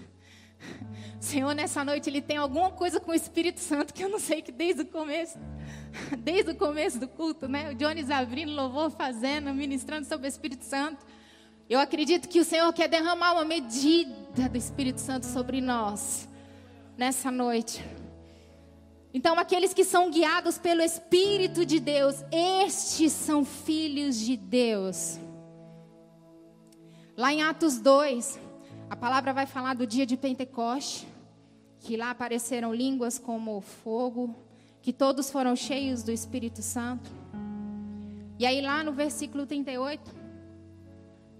Senhor, 1.21 1.55
nessa 1.55 1.85
noite 1.85 2.09
ele 2.09 2.23
tem 2.23 2.38
alguma 2.38 2.71
coisa 2.71 2.99
com 2.99 3.11
o 3.11 3.14
Espírito 3.14 3.61
Santo 3.61 3.93
que 3.93 4.02
eu 4.02 4.09
não 4.09 4.19
sei 4.19 4.40
que 4.40 4.50
desde 4.50 4.83
o 4.83 4.87
começo, 4.87 5.38
desde 6.19 6.52
o 6.52 6.55
começo 6.55 6.99
do 6.99 7.07
culto, 7.07 7.47
né? 7.47 7.71
O 7.71 7.75
Jones 7.75 8.11
abrindo 8.11 8.52
louvor, 8.52 8.90
fazendo, 8.90 9.52
ministrando 9.52 10.07
sobre 10.07 10.26
o 10.26 10.29
Espírito 10.29 10.64
Santo. 10.64 11.05
Eu 11.69 11.79
acredito 11.79 12.29
que 12.29 12.40
o 12.40 12.45
Senhor 12.45 12.73
quer 12.73 12.88
derramar 12.88 13.35
uma 13.35 13.45
medida 13.45 14.49
do 14.49 14.57
Espírito 14.57 15.00
Santo 15.00 15.26
sobre 15.26 15.61
nós 15.61 16.29
nessa 16.97 17.31
noite. 17.31 17.85
Então, 19.12 19.38
aqueles 19.38 19.75
que 19.75 19.85
são 19.85 20.11
guiados 20.11 20.57
pelo 20.57 20.83
Espírito 20.83 21.67
de 21.67 21.81
Deus, 21.81 22.17
estes 22.33 23.12
são 23.12 23.45
filhos 23.45 24.19
de 24.19 24.37
Deus. 24.37 25.19
Lá 27.17 27.33
em 27.33 27.43
Atos 27.43 27.79
2, 27.79 28.38
a 28.90 28.97
palavra 28.97 29.32
vai 29.32 29.47
falar 29.47 29.75
do 29.75 29.87
dia 29.87 30.04
de 30.04 30.16
Pentecoste, 30.16 31.06
que 31.78 31.97
lá 31.97 32.11
apareceram 32.11 32.75
línguas 32.75 33.20
como 33.20 33.61
fogo, 33.61 34.35
que 34.82 34.92
todos 34.92 35.30
foram 35.30 35.54
cheios 35.54 36.02
do 36.02 36.11
Espírito 36.11 36.61
Santo. 36.61 37.09
E 38.37 38.44
aí, 38.44 38.61
lá 38.61 38.82
no 38.82 38.92
versículo 38.92 39.47
38, 39.47 40.12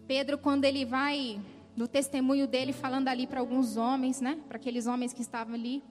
Pedro, 0.07 0.38
quando 0.38 0.64
ele 0.64 0.85
vai 0.85 1.40
no 1.76 1.88
testemunho 1.88 2.47
dele, 2.47 2.73
falando 2.73 3.09
ali 3.09 3.26
para 3.26 3.40
alguns 3.40 3.76
homens, 3.76 4.21
né? 4.21 4.38
Para 4.47 4.57
aqueles 4.57 4.87
homens 4.87 5.12
que 5.12 5.21
estavam 5.21 5.54
ali. 5.54 5.83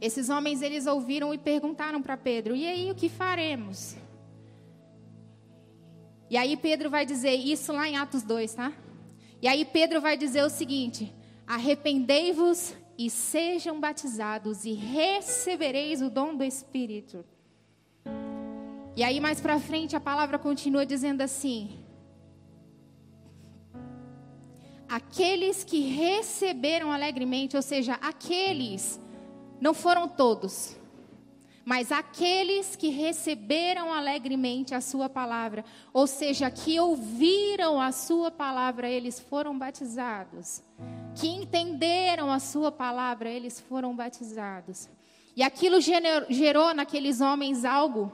Esses 0.00 0.28
homens, 0.28 0.62
eles 0.62 0.86
ouviram 0.86 1.34
e 1.34 1.38
perguntaram 1.38 2.00
para 2.00 2.16
Pedro: 2.16 2.54
e 2.54 2.68
aí, 2.68 2.88
o 2.88 2.94
que 2.94 3.08
faremos? 3.08 3.96
E 6.30 6.36
aí, 6.36 6.56
Pedro 6.56 6.88
vai 6.88 7.04
dizer 7.04 7.34
isso 7.34 7.72
lá 7.72 7.88
em 7.88 7.96
Atos 7.96 8.22
2, 8.22 8.54
tá? 8.54 8.72
E 9.42 9.48
aí, 9.48 9.64
Pedro 9.64 10.00
vai 10.00 10.16
dizer 10.16 10.44
o 10.44 10.48
seguinte: 10.48 11.12
arrependei-vos 11.44 12.74
e 12.96 13.10
sejam 13.10 13.80
batizados, 13.80 14.64
e 14.64 14.72
recebereis 14.72 16.00
o 16.00 16.08
dom 16.08 16.36
do 16.36 16.44
Espírito. 16.44 17.24
E 18.94 19.02
aí, 19.02 19.18
mais 19.18 19.40
para 19.40 19.58
frente, 19.58 19.96
a 19.96 20.00
palavra 20.00 20.38
continua 20.38 20.86
dizendo 20.86 21.22
assim: 21.22 21.82
aqueles 24.88 25.64
que 25.64 25.80
receberam 25.80 26.92
alegremente, 26.92 27.56
ou 27.56 27.62
seja, 27.62 27.94
aqueles, 27.94 29.00
não 29.60 29.74
foram 29.74 30.06
todos, 30.06 30.76
mas 31.64 31.92
aqueles 31.92 32.74
que 32.74 32.88
receberam 32.88 33.92
alegremente 33.92 34.74
a 34.74 34.80
sua 34.80 35.08
palavra, 35.08 35.64
ou 35.92 36.06
seja, 36.06 36.50
que 36.50 36.78
ouviram 36.80 37.80
a 37.80 37.92
sua 37.92 38.30
palavra, 38.30 38.88
eles 38.88 39.20
foram 39.20 39.56
batizados. 39.56 40.62
Que 41.14 41.28
entenderam 41.28 42.32
a 42.32 42.40
sua 42.40 42.72
palavra, 42.72 43.30
eles 43.30 43.60
foram 43.60 43.94
batizados. 43.94 44.88
E 45.36 45.42
aquilo 45.42 45.78
gerou 45.80 46.74
naqueles 46.74 47.20
homens 47.20 47.64
algo 47.64 48.12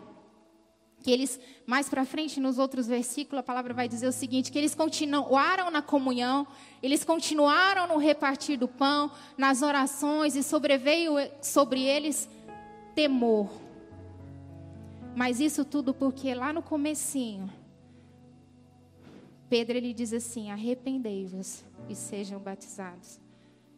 que 1.01 1.11
eles 1.11 1.41
mais 1.65 1.89
para 1.89 2.05
frente 2.05 2.41
nos 2.41 2.59
outros 2.59 2.87
versículos 2.87 3.39
a 3.41 3.43
palavra 3.43 3.73
vai 3.73 3.89
dizer 3.89 4.09
o 4.09 4.13
seguinte, 4.13 4.51
que 4.51 4.59
eles 4.59 4.75
continuaram 4.75 5.71
na 5.71 5.81
comunhão, 5.81 6.47
eles 6.83 7.05
continuaram 7.05 7.87
no 7.87 7.99
repartir 7.99 8.59
do 8.59 8.67
pão, 8.67 9.11
nas 9.37 9.63
orações 9.63 10.35
e 10.35 10.43
sobreveio 10.43 11.15
sobre 11.41 11.83
eles 11.83 12.29
temor. 12.99 13.49
Mas 15.15 15.39
isso 15.39 15.65
tudo 15.65 15.95
porque 15.95 16.35
lá 16.35 16.53
no 16.53 16.61
comecinho 16.61 17.49
Pedro 19.49 19.77
ele 19.77 19.95
diz 19.95 20.13
assim: 20.13 20.51
arrependei-vos 20.51 21.65
e 21.89 21.95
sejam 21.95 22.41
batizados 22.41 23.21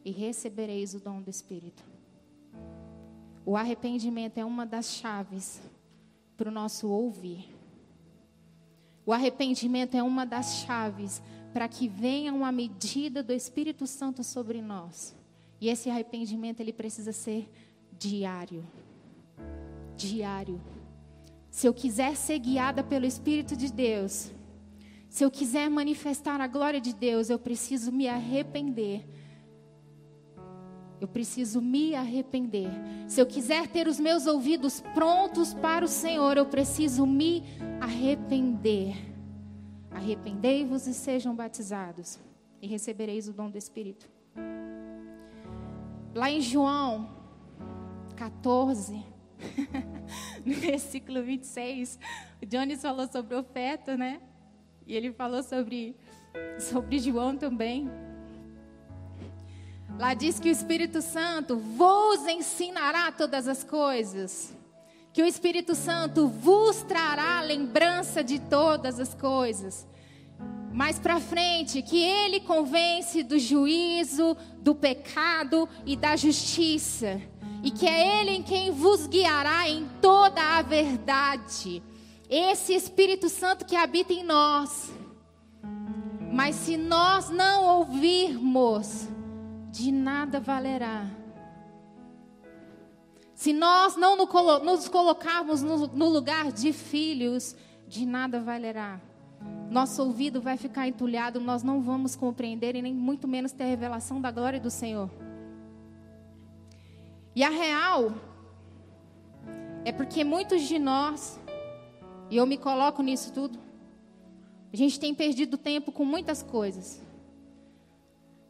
e 0.03 0.11
recebereis 0.11 0.95
o 0.95 1.00
dom 1.00 1.21
do 1.21 1.29
Espírito. 1.29 1.85
O 3.45 3.59
arrependimento 3.59 4.39
é 4.39 4.45
uma 4.45 4.65
das 4.65 4.95
chaves 4.95 5.61
para 6.35 6.49
o 6.49 6.53
nosso 6.53 6.89
ouvir. 6.89 7.55
O 9.05 9.12
arrependimento 9.12 9.97
é 9.97 10.03
uma 10.03 10.25
das 10.25 10.61
chaves 10.61 11.21
para 11.53 11.69
que 11.69 11.87
venha 11.89 12.33
uma 12.33 12.50
medida 12.50 13.23
do 13.23 13.35
Espírito 13.35 13.87
Santo 13.87 14.25
sobre 14.25 14.62
nós. 14.62 15.15
E 15.61 15.69
esse 15.69 15.91
arrependimento 15.91 16.61
ele 16.61 16.73
precisa 16.73 17.12
ser 17.12 17.50
diário. 17.99 18.65
Diário. 20.09 20.61
Se 21.50 21.66
eu 21.66 21.75
quiser 21.75 22.16
ser 22.16 22.38
guiada 22.38 22.83
pelo 22.83 23.04
Espírito 23.04 23.57
de 23.57 23.73
Deus, 23.73 24.30
se 25.09 25.25
eu 25.25 25.30
quiser 25.30 25.69
manifestar 25.69 26.40
a 26.40 26.47
glória 26.47 26.80
de 26.80 26.95
Deus, 26.95 27.30
eu 27.30 27.38
preciso 27.38 27.90
me 27.90 28.09
arrepender 28.09 29.04
eu 31.00 31.09
preciso 31.09 31.62
me 31.62 31.95
arrepender. 31.95 32.69
Se 33.09 33.21
eu 33.21 33.26
quiser 33.26 33.66
ter 33.69 33.88
os 33.88 33.99
meus 33.99 34.26
ouvidos 34.26 34.83
prontos 34.95 35.54
para 35.54 35.85
o 35.85 35.88
Senhor, 35.88 36.37
eu 36.37 36.45
preciso 36.45 37.07
me 37.07 37.42
arrepender. 37.80 38.95
Arrependei-vos 39.90 40.87
e 40.87 40.92
sejam 40.92 41.35
batizados, 41.35 42.19
e 42.61 42.66
recebereis 42.66 43.28
o 43.28 43.33
dom 43.33 43.50
do 43.50 43.57
Espírito. 43.57 44.09
Lá 46.14 46.30
em 46.30 46.40
João 46.40 47.09
14, 48.16 49.02
no 50.44 50.54
versículo 50.54 51.23
26, 51.23 51.99
o 52.42 52.47
Jones 52.47 52.82
falou 52.82 53.09
sobre 53.09 53.35
o 53.35 53.42
feto, 53.42 53.97
né? 53.97 54.20
E 54.87 54.97
ele 54.97 55.12
falou 55.12 55.42
sobre, 55.42 55.97
sobre 56.59 56.99
João 56.99 57.37
também. 57.37 57.90
Lá 59.99 60.14
diz 60.14 60.40
que 60.40 60.49
o 60.49 60.52
Espírito 60.52 61.02
Santo 61.02 61.56
vos 61.56 62.26
ensinará 62.26 63.12
todas 63.12 63.47
as 63.47 63.62
coisas. 63.62 64.56
Que 65.12 65.23
o 65.23 65.26
Espírito 65.26 65.75
Santo 65.75 66.26
vos 66.26 66.82
trará 66.82 67.40
lembrança 67.40 68.25
de 68.25 68.38
todas 68.38 68.99
as 68.99 69.14
coisas. 69.14 69.87
Mais 70.73 70.99
para 70.99 71.20
frente, 71.20 71.82
que 71.82 72.00
ele 72.02 72.40
convence 72.40 73.23
do 73.23 73.38
juízo, 73.38 74.37
do 74.61 74.75
pecado 74.75 75.68
e 75.85 75.97
da 75.97 76.16
justiça. 76.16 77.20
E 77.62 77.71
que 77.71 77.87
é 77.87 78.21
ele 78.21 78.31
em 78.31 78.43
quem 78.43 78.71
vos 78.71 79.07
guiará 79.07 79.69
em 79.69 79.88
toda 80.00 80.40
a 80.59 80.62
verdade. 80.62 81.83
Esse 82.29 82.75
Espírito 82.75 83.29
Santo 83.29 83.64
que 83.64 83.76
habita 83.76 84.12
em 84.12 84.25
nós. 84.25 84.93
Mas 86.33 86.55
se 86.55 86.76
nós 86.76 87.29
não 87.29 87.79
ouvirmos, 87.79 89.09
de 89.71 89.93
nada 89.93 90.40
valerá. 90.40 91.07
Se 93.35 93.52
nós 93.52 93.97
não 93.97 94.17
nos 94.17 94.88
colocarmos 94.88 95.62
no 95.62 96.09
lugar 96.09 96.52
de 96.52 96.73
filhos, 96.73 97.57
de 97.88 98.07
nada 98.07 98.40
valerá. 98.40 99.00
Nosso 99.71 100.02
ouvido 100.02 100.40
vai 100.40 100.57
ficar 100.57 100.87
entulhado, 100.87 101.40
nós 101.40 101.62
não 101.62 101.81
vamos 101.81 102.14
compreender 102.14 102.76
e 102.76 102.83
nem 102.83 102.93
muito 102.95 103.26
menos 103.26 103.52
ter 103.52 103.64
a 103.64 103.69
revelação 103.69 104.21
da 104.21 104.31
glória 104.31 104.61
do 104.61 104.71
Senhor. 104.71 105.11
E 107.40 107.42
a 107.42 107.49
real 107.49 108.12
é 109.82 109.90
porque 109.92 110.23
muitos 110.23 110.61
de 110.68 110.78
nós, 110.78 111.40
e 112.28 112.37
eu 112.37 112.44
me 112.44 112.59
coloco 112.59 113.02
nisso 113.02 113.32
tudo, 113.32 113.59
a 114.70 114.76
gente 114.76 115.00
tem 115.00 115.14
perdido 115.14 115.56
tempo 115.56 115.90
com 115.90 116.04
muitas 116.04 116.42
coisas. 116.42 117.00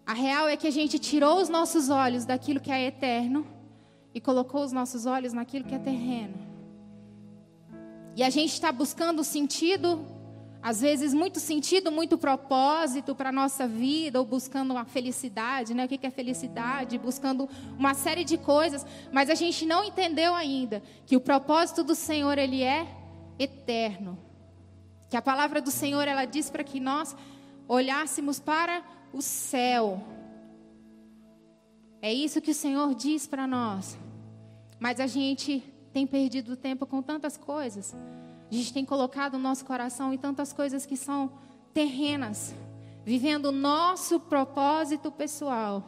A 0.04 0.12
real 0.12 0.48
é 0.48 0.56
que 0.56 0.66
a 0.66 0.72
gente 0.72 0.98
tirou 0.98 1.40
os 1.40 1.48
nossos 1.48 1.88
olhos 1.88 2.24
daquilo 2.24 2.58
que 2.58 2.72
é 2.72 2.84
eterno 2.84 3.46
e 4.12 4.20
colocou 4.20 4.64
os 4.64 4.72
nossos 4.72 5.06
olhos 5.06 5.32
naquilo 5.32 5.64
que 5.64 5.74
é 5.76 5.78
terreno. 5.78 6.34
E 8.16 8.24
a 8.24 8.28
gente 8.28 8.54
está 8.54 8.72
buscando 8.72 9.22
sentido, 9.22 10.04
às 10.62 10.80
vezes 10.80 11.14
muito 11.14 11.40
sentido, 11.40 11.90
muito 11.90 12.18
propósito 12.18 13.14
para 13.14 13.30
a 13.30 13.32
nossa 13.32 13.66
vida, 13.66 14.18
ou 14.18 14.26
buscando 14.26 14.72
uma 14.72 14.84
felicidade, 14.84 15.72
né? 15.72 15.86
O 15.86 15.88
que 15.88 16.06
é 16.06 16.10
felicidade? 16.10 16.98
Buscando 16.98 17.48
uma 17.78 17.94
série 17.94 18.24
de 18.24 18.36
coisas, 18.36 18.84
mas 19.10 19.30
a 19.30 19.34
gente 19.34 19.64
não 19.64 19.82
entendeu 19.82 20.34
ainda 20.34 20.82
que 21.06 21.16
o 21.16 21.20
propósito 21.20 21.82
do 21.82 21.94
Senhor, 21.94 22.36
ele 22.36 22.62
é 22.62 22.86
eterno. 23.38 24.18
Que 25.08 25.16
a 25.16 25.22
palavra 25.22 25.62
do 25.62 25.70
Senhor, 25.70 26.06
ela 26.06 26.26
diz 26.26 26.50
para 26.50 26.62
que 26.62 26.78
nós 26.78 27.16
olhássemos 27.66 28.38
para 28.38 28.82
o 29.12 29.22
céu. 29.22 30.02
É 32.02 32.12
isso 32.12 32.40
que 32.40 32.50
o 32.50 32.54
Senhor 32.54 32.94
diz 32.94 33.26
para 33.26 33.46
nós. 33.46 33.98
Mas 34.78 35.00
a 35.00 35.06
gente 35.06 35.62
tem 35.92 36.06
perdido 36.06 36.56
tempo 36.56 36.86
com 36.86 37.02
tantas 37.02 37.36
coisas. 37.36 37.94
A 38.50 38.54
gente 38.54 38.72
tem 38.72 38.84
colocado 38.84 39.34
o 39.34 39.38
nosso 39.38 39.64
coração 39.64 40.12
em 40.12 40.18
tantas 40.18 40.52
coisas 40.52 40.84
que 40.84 40.96
são 40.96 41.30
terrenas, 41.72 42.52
vivendo 43.04 43.46
o 43.46 43.52
nosso 43.52 44.18
propósito 44.18 45.10
pessoal 45.12 45.84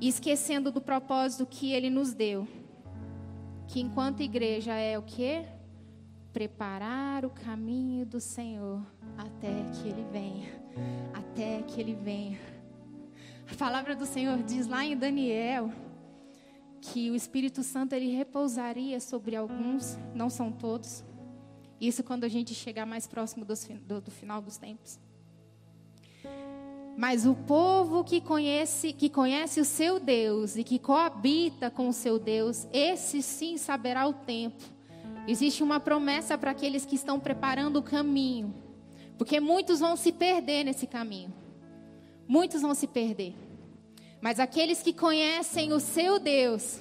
e 0.00 0.08
esquecendo 0.08 0.72
do 0.72 0.80
propósito 0.80 1.46
que 1.46 1.72
ele 1.72 1.88
nos 1.88 2.12
deu. 2.12 2.48
Que 3.68 3.80
enquanto 3.80 4.22
igreja 4.22 4.74
é 4.74 4.98
o 4.98 5.02
quê? 5.02 5.46
Preparar 6.32 7.24
o 7.24 7.30
caminho 7.30 8.04
do 8.04 8.18
Senhor 8.20 8.84
até 9.16 9.52
que 9.74 9.88
ele 9.88 10.04
venha, 10.10 10.48
até 11.14 11.62
que 11.62 11.80
ele 11.80 11.94
venha. 11.94 12.40
A 13.50 13.54
palavra 13.54 13.94
do 13.94 14.06
Senhor 14.06 14.42
diz 14.42 14.66
lá 14.66 14.84
em 14.84 14.96
Daniel 14.96 15.70
que 16.80 17.10
o 17.10 17.14
Espírito 17.14 17.62
Santo 17.62 17.92
ele 17.92 18.10
repousaria 18.10 18.98
sobre 18.98 19.36
alguns, 19.36 19.98
não 20.14 20.30
são 20.30 20.50
todos. 20.50 21.04
Isso 21.80 22.04
quando 22.04 22.24
a 22.24 22.28
gente 22.28 22.54
chegar 22.54 22.84
mais 22.84 23.06
próximo 23.06 23.44
do, 23.44 23.54
do, 23.86 24.00
do 24.00 24.10
final 24.10 24.42
dos 24.42 24.56
tempos. 24.58 24.98
Mas 26.96 27.24
o 27.24 27.34
povo 27.34 28.04
que 28.04 28.20
conhece, 28.20 28.92
que 28.92 29.08
conhece 29.08 29.60
o 29.60 29.64
seu 29.64 29.98
Deus 29.98 30.56
e 30.56 30.62
que 30.62 30.78
coabita 30.78 31.70
com 31.70 31.88
o 31.88 31.92
seu 31.92 32.18
Deus, 32.18 32.68
esse 32.72 33.22
sim 33.22 33.56
saberá 33.56 34.06
o 34.06 34.12
tempo. 34.12 34.62
Existe 35.26 35.62
uma 35.62 35.80
promessa 35.80 36.36
para 36.36 36.50
aqueles 36.50 36.84
que 36.84 36.96
estão 36.96 37.18
preparando 37.18 37.78
o 37.78 37.82
caminho, 37.82 38.54
porque 39.16 39.40
muitos 39.40 39.80
vão 39.80 39.96
se 39.96 40.12
perder 40.12 40.64
nesse 40.64 40.86
caminho. 40.86 41.32
Muitos 42.28 42.60
vão 42.60 42.74
se 42.74 42.86
perder. 42.86 43.34
Mas 44.20 44.38
aqueles 44.38 44.82
que 44.82 44.92
conhecem 44.92 45.72
o 45.72 45.80
seu 45.80 46.18
Deus 46.18 46.80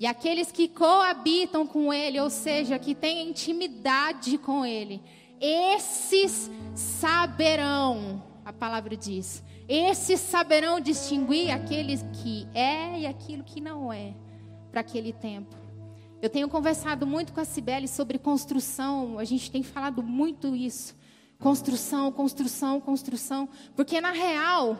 e 0.00 0.06
aqueles 0.06 0.52
que 0.52 0.68
coabitam 0.68 1.66
com 1.66 1.92
Ele, 1.92 2.20
ou 2.20 2.30
seja, 2.30 2.78
que 2.78 2.94
têm 2.94 3.28
intimidade 3.28 4.38
com 4.38 4.64
Ele, 4.64 5.02
esses 5.40 6.50
saberão, 6.74 8.22
a 8.44 8.52
palavra 8.52 8.96
diz, 8.96 9.42
esses 9.68 10.20
saberão 10.20 10.80
distinguir 10.80 11.50
aqueles 11.50 12.04
que 12.22 12.46
é 12.54 13.00
e 13.00 13.06
aquilo 13.06 13.42
que 13.42 13.60
não 13.60 13.92
é 13.92 14.14
para 14.70 14.80
aquele 14.80 15.12
tempo. 15.12 15.56
Eu 16.20 16.28
tenho 16.30 16.48
conversado 16.48 17.06
muito 17.06 17.32
com 17.32 17.40
a 17.40 17.44
Cibele 17.44 17.86
sobre 17.86 18.18
construção, 18.18 19.18
a 19.18 19.24
gente 19.24 19.50
tem 19.50 19.62
falado 19.62 20.02
muito 20.02 20.54
isso. 20.54 20.96
Construção, 21.38 22.10
construção, 22.10 22.80
construção, 22.80 23.48
porque 23.76 24.00
na 24.00 24.10
real, 24.10 24.76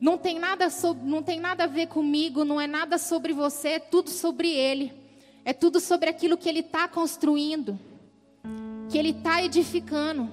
não 0.00 0.16
tem 0.16 0.38
nada 0.38 0.66
não 1.04 1.22
tem 1.22 1.38
nada 1.38 1.64
a 1.64 1.66
ver 1.66 1.88
comigo, 1.88 2.44
não 2.44 2.58
é 2.58 2.66
nada 2.66 2.96
sobre 2.96 3.34
você, 3.34 3.68
é 3.68 3.78
tudo 3.78 4.08
sobre 4.08 4.48
ele. 4.48 4.92
É 5.44 5.52
tudo 5.52 5.80
sobre 5.80 6.08
aquilo 6.08 6.36
que 6.36 6.48
ele 6.48 6.60
está 6.60 6.86
construindo, 6.86 7.78
que 8.90 8.98
ele 8.98 9.10
está 9.10 9.42
edificando. 9.42 10.30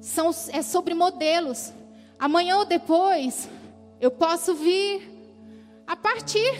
São, 0.00 0.30
é 0.50 0.62
sobre 0.62 0.94
modelos. 0.94 1.72
Amanhã 2.18 2.58
ou 2.58 2.64
depois, 2.64 3.48
eu 4.00 4.10
posso 4.10 4.54
vir 4.54 5.08
a 5.86 5.94
partir. 5.94 6.58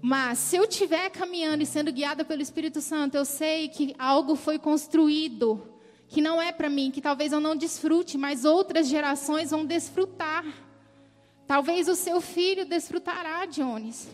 Mas 0.00 0.38
se 0.38 0.56
eu 0.56 0.64
estiver 0.64 1.10
caminhando 1.10 1.62
e 1.62 1.66
sendo 1.66 1.92
guiada 1.92 2.24
pelo 2.24 2.42
Espírito 2.42 2.80
Santo, 2.80 3.16
eu 3.16 3.24
sei 3.24 3.68
que 3.68 3.94
algo 3.98 4.34
foi 4.34 4.58
construído 4.58 5.71
que 6.12 6.20
não 6.20 6.40
é 6.40 6.52
para 6.52 6.68
mim, 6.68 6.90
que 6.90 7.00
talvez 7.00 7.32
eu 7.32 7.40
não 7.40 7.56
desfrute, 7.56 8.18
mas 8.18 8.44
outras 8.44 8.86
gerações 8.86 9.50
vão 9.50 9.64
desfrutar. 9.64 10.44
Talvez 11.46 11.88
o 11.88 11.96
seu 11.96 12.20
filho 12.20 12.66
desfrutará, 12.66 13.46
Jones. 13.46 14.10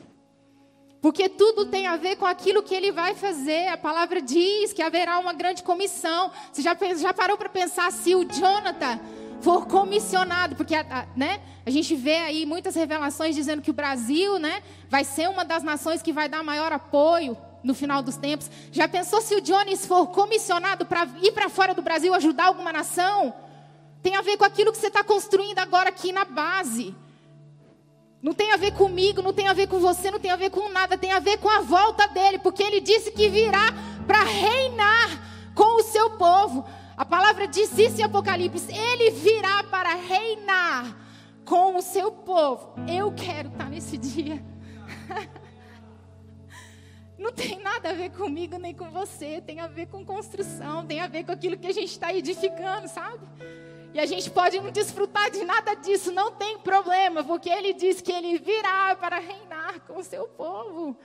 Porque 1.02 1.28
tudo 1.28 1.66
tem 1.66 1.88
a 1.88 1.96
ver 1.96 2.14
com 2.14 2.24
aquilo 2.24 2.62
que 2.62 2.72
ele 2.72 2.92
vai 2.92 3.16
fazer. 3.16 3.66
A 3.66 3.76
palavra 3.76 4.22
diz 4.22 4.72
que 4.72 4.80
haverá 4.80 5.18
uma 5.18 5.32
grande 5.32 5.64
comissão. 5.64 6.30
Você 6.52 6.62
já, 6.62 6.76
já 6.96 7.12
parou 7.12 7.36
para 7.36 7.48
pensar 7.48 7.90
se 7.90 8.14
o 8.14 8.24
Jonathan 8.24 9.00
for 9.40 9.66
comissionado? 9.66 10.54
Porque 10.54 10.74
né, 11.16 11.40
a 11.66 11.70
gente 11.70 11.96
vê 11.96 12.18
aí 12.18 12.46
muitas 12.46 12.76
revelações 12.76 13.34
dizendo 13.34 13.60
que 13.60 13.72
o 13.72 13.74
Brasil 13.74 14.38
né, 14.38 14.62
vai 14.88 15.02
ser 15.02 15.28
uma 15.28 15.44
das 15.44 15.64
nações 15.64 16.00
que 16.00 16.12
vai 16.12 16.28
dar 16.28 16.44
maior 16.44 16.72
apoio 16.72 17.36
no 17.62 17.74
final 17.74 18.02
dos 18.02 18.16
tempos. 18.16 18.50
Já 18.72 18.88
pensou 18.88 19.20
se 19.20 19.34
o 19.34 19.40
Jones 19.40 19.86
for 19.86 20.06
comissionado 20.08 20.86
para 20.86 21.06
ir 21.22 21.32
para 21.32 21.48
fora 21.48 21.74
do 21.74 21.82
Brasil 21.82 22.14
ajudar 22.14 22.46
alguma 22.46 22.72
nação? 22.72 23.34
Tem 24.02 24.16
a 24.16 24.22
ver 24.22 24.36
com 24.36 24.44
aquilo 24.44 24.72
que 24.72 24.78
você 24.78 24.88
está 24.88 25.02
construindo 25.02 25.58
agora 25.58 25.88
aqui 25.88 26.12
na 26.12 26.24
base. 26.24 26.94
Não 28.22 28.32
tem 28.32 28.52
a 28.52 28.56
ver 28.56 28.72
comigo, 28.72 29.22
não 29.22 29.32
tem 29.32 29.48
a 29.48 29.52
ver 29.52 29.68
com 29.68 29.78
você, 29.78 30.10
não 30.10 30.18
tem 30.18 30.30
a 30.30 30.36
ver 30.36 30.50
com 30.50 30.68
nada, 30.68 30.98
tem 30.98 31.12
a 31.12 31.20
ver 31.20 31.38
com 31.38 31.48
a 31.48 31.60
volta 31.60 32.06
dele, 32.08 32.38
porque 32.38 32.62
ele 32.62 32.80
disse 32.80 33.12
que 33.12 33.28
virá 33.28 33.72
para 34.06 34.22
reinar 34.22 35.52
com 35.54 35.80
o 35.80 35.82
seu 35.82 36.10
povo. 36.10 36.64
A 36.96 37.04
palavra 37.04 37.46
diz 37.46 37.76
isso 37.78 38.00
em 38.00 38.04
Apocalipse: 38.04 38.72
ele 38.72 39.10
virá 39.10 39.62
para 39.64 39.94
reinar 39.94 40.96
com 41.44 41.76
o 41.76 41.82
seu 41.82 42.10
povo. 42.10 42.74
Eu 42.88 43.12
quero 43.12 43.48
estar 43.48 43.70
nesse 43.70 43.96
dia. 43.96 44.44
não 47.18 47.32
tem 47.32 47.58
nada 47.60 47.90
a 47.90 47.92
ver 47.92 48.10
comigo 48.10 48.56
nem 48.56 48.72
com 48.72 48.88
você, 48.90 49.42
tem 49.44 49.58
a 49.60 49.66
ver 49.66 49.86
com 49.86 50.04
construção, 50.04 50.86
tem 50.86 51.00
a 51.00 51.08
ver 51.08 51.24
com 51.24 51.32
aquilo 51.32 51.58
que 51.58 51.66
a 51.66 51.74
gente 51.74 51.90
está 51.90 52.14
edificando, 52.14 52.86
sabe? 52.88 53.26
E 53.92 53.98
a 53.98 54.06
gente 54.06 54.30
pode 54.30 54.60
não 54.60 54.70
desfrutar 54.70 55.30
de 55.30 55.44
nada 55.44 55.74
disso, 55.74 56.12
não 56.12 56.30
tem 56.30 56.58
problema, 56.58 57.24
porque 57.24 57.50
ele 57.50 57.72
diz 57.72 58.00
que 58.00 58.12
ele 58.12 58.38
virá 58.38 58.94
para 58.94 59.18
reinar 59.18 59.80
com 59.80 59.98
o 59.98 60.04
seu 60.04 60.28
povo. 60.28 60.96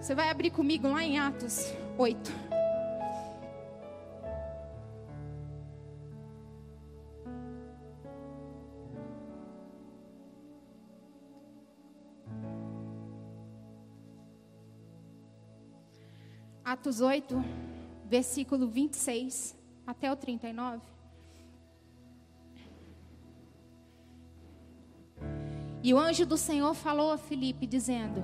Você 0.00 0.14
vai 0.14 0.30
abrir 0.30 0.50
comigo 0.50 0.88
lá 0.88 1.02
em 1.02 1.18
Atos 1.18 1.74
8. 1.98 2.49
Atos 16.70 17.00
8, 17.00 17.34
versículo 18.04 18.68
26 18.68 19.58
até 19.84 20.12
o 20.12 20.14
39. 20.14 20.80
E 25.82 25.92
o 25.92 25.98
anjo 25.98 26.24
do 26.24 26.36
Senhor 26.36 26.72
falou 26.74 27.10
a 27.10 27.18
Filipe, 27.18 27.66
dizendo: 27.66 28.22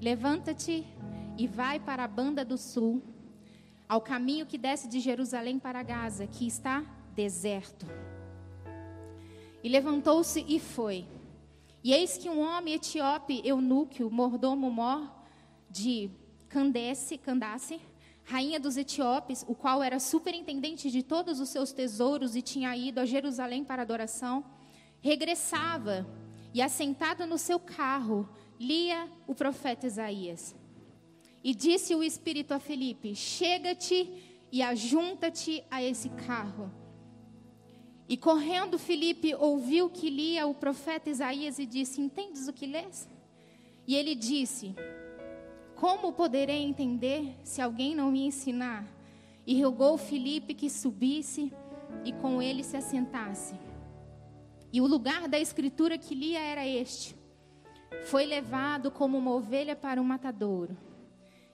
Levanta-te 0.00 0.86
e 1.36 1.46
vai 1.46 1.78
para 1.78 2.04
a 2.04 2.08
banda 2.08 2.42
do 2.46 2.56
sul, 2.56 3.02
ao 3.86 4.00
caminho 4.00 4.46
que 4.46 4.56
desce 4.56 4.88
de 4.88 4.98
Jerusalém 4.98 5.58
para 5.58 5.82
Gaza, 5.82 6.26
que 6.26 6.46
está 6.46 6.82
deserto. 7.14 7.84
E 9.62 9.68
levantou-se 9.68 10.42
e 10.48 10.58
foi. 10.58 11.06
E 11.84 11.92
eis 11.92 12.16
que 12.16 12.30
um 12.30 12.40
homem 12.40 12.72
etíope, 12.72 13.42
eunuco, 13.44 14.10
mordomo 14.10 14.70
mor 14.70 15.14
de 15.68 16.10
Candace, 16.50 17.16
Candace, 17.16 17.80
rainha 18.24 18.58
dos 18.58 18.76
etíopes, 18.76 19.44
o 19.46 19.54
qual 19.54 19.82
era 19.82 20.00
superintendente 20.00 20.90
de 20.90 21.00
todos 21.00 21.38
os 21.38 21.48
seus 21.48 21.72
tesouros 21.72 22.34
e 22.34 22.42
tinha 22.42 22.76
ido 22.76 22.98
a 22.98 23.06
Jerusalém 23.06 23.64
para 23.64 23.82
adoração, 23.82 24.44
regressava 25.00 26.04
e, 26.52 26.60
assentado 26.60 27.24
no 27.24 27.38
seu 27.38 27.60
carro, 27.60 28.28
lia 28.58 29.08
o 29.28 29.34
profeta 29.34 29.86
Isaías. 29.86 30.54
E 31.42 31.54
disse 31.54 31.94
o 31.94 32.02
Espírito 32.02 32.52
a 32.52 32.58
Felipe: 32.58 33.14
Chega-te 33.14 34.10
e 34.50 34.60
ajunta-te 34.60 35.62
a 35.70 35.80
esse 35.80 36.08
carro. 36.10 36.70
E 38.08 38.16
correndo, 38.16 38.76
Felipe 38.76 39.36
ouviu 39.36 39.88
que 39.88 40.10
lia 40.10 40.48
o 40.48 40.54
profeta 40.54 41.08
Isaías 41.08 41.60
e 41.60 41.64
disse: 41.64 42.00
Entendes 42.00 42.48
o 42.48 42.52
que 42.52 42.66
lês? 42.66 43.08
E 43.86 43.94
ele 43.94 44.16
disse: 44.16 44.74
como 45.80 46.12
poderei 46.12 46.62
entender 46.62 47.34
se 47.42 47.62
alguém 47.62 47.94
não 47.94 48.10
me 48.12 48.26
ensinar? 48.26 48.86
E 49.46 49.62
rogou 49.62 49.96
Filipe 49.96 50.52
que 50.52 50.68
subisse 50.68 51.50
e 52.04 52.12
com 52.12 52.42
ele 52.42 52.62
se 52.62 52.76
assentasse. 52.76 53.54
E 54.70 54.78
o 54.82 54.86
lugar 54.86 55.26
da 55.26 55.38
escritura 55.38 55.96
que 55.96 56.14
lia 56.14 56.38
era 56.38 56.66
este: 56.66 57.16
Foi 58.04 58.26
levado 58.26 58.90
como 58.90 59.16
uma 59.16 59.32
ovelha 59.32 59.74
para 59.74 60.02
um 60.02 60.04
matadouro. 60.04 60.76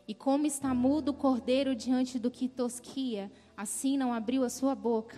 E 0.08 0.14
como 0.14 0.44
está 0.44 0.74
mudo 0.74 1.10
o 1.10 1.14
cordeiro 1.14 1.76
diante 1.76 2.18
do 2.18 2.28
que 2.28 2.48
tosquia, 2.48 3.30
assim 3.56 3.96
não 3.96 4.12
abriu 4.12 4.42
a 4.42 4.50
sua 4.50 4.74
boca. 4.74 5.16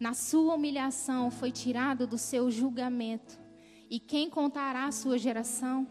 Na 0.00 0.14
sua 0.14 0.54
humilhação 0.54 1.30
foi 1.30 1.52
tirado 1.52 2.06
do 2.06 2.16
seu 2.16 2.50
julgamento. 2.50 3.38
E 3.90 4.00
quem 4.00 4.30
contará 4.30 4.86
a 4.86 4.92
sua 4.92 5.18
geração? 5.18 5.86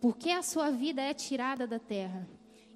Por 0.00 0.16
que 0.16 0.30
a 0.30 0.42
sua 0.42 0.70
vida 0.70 1.02
é 1.02 1.12
tirada 1.12 1.66
da 1.66 1.78
terra? 1.78 2.26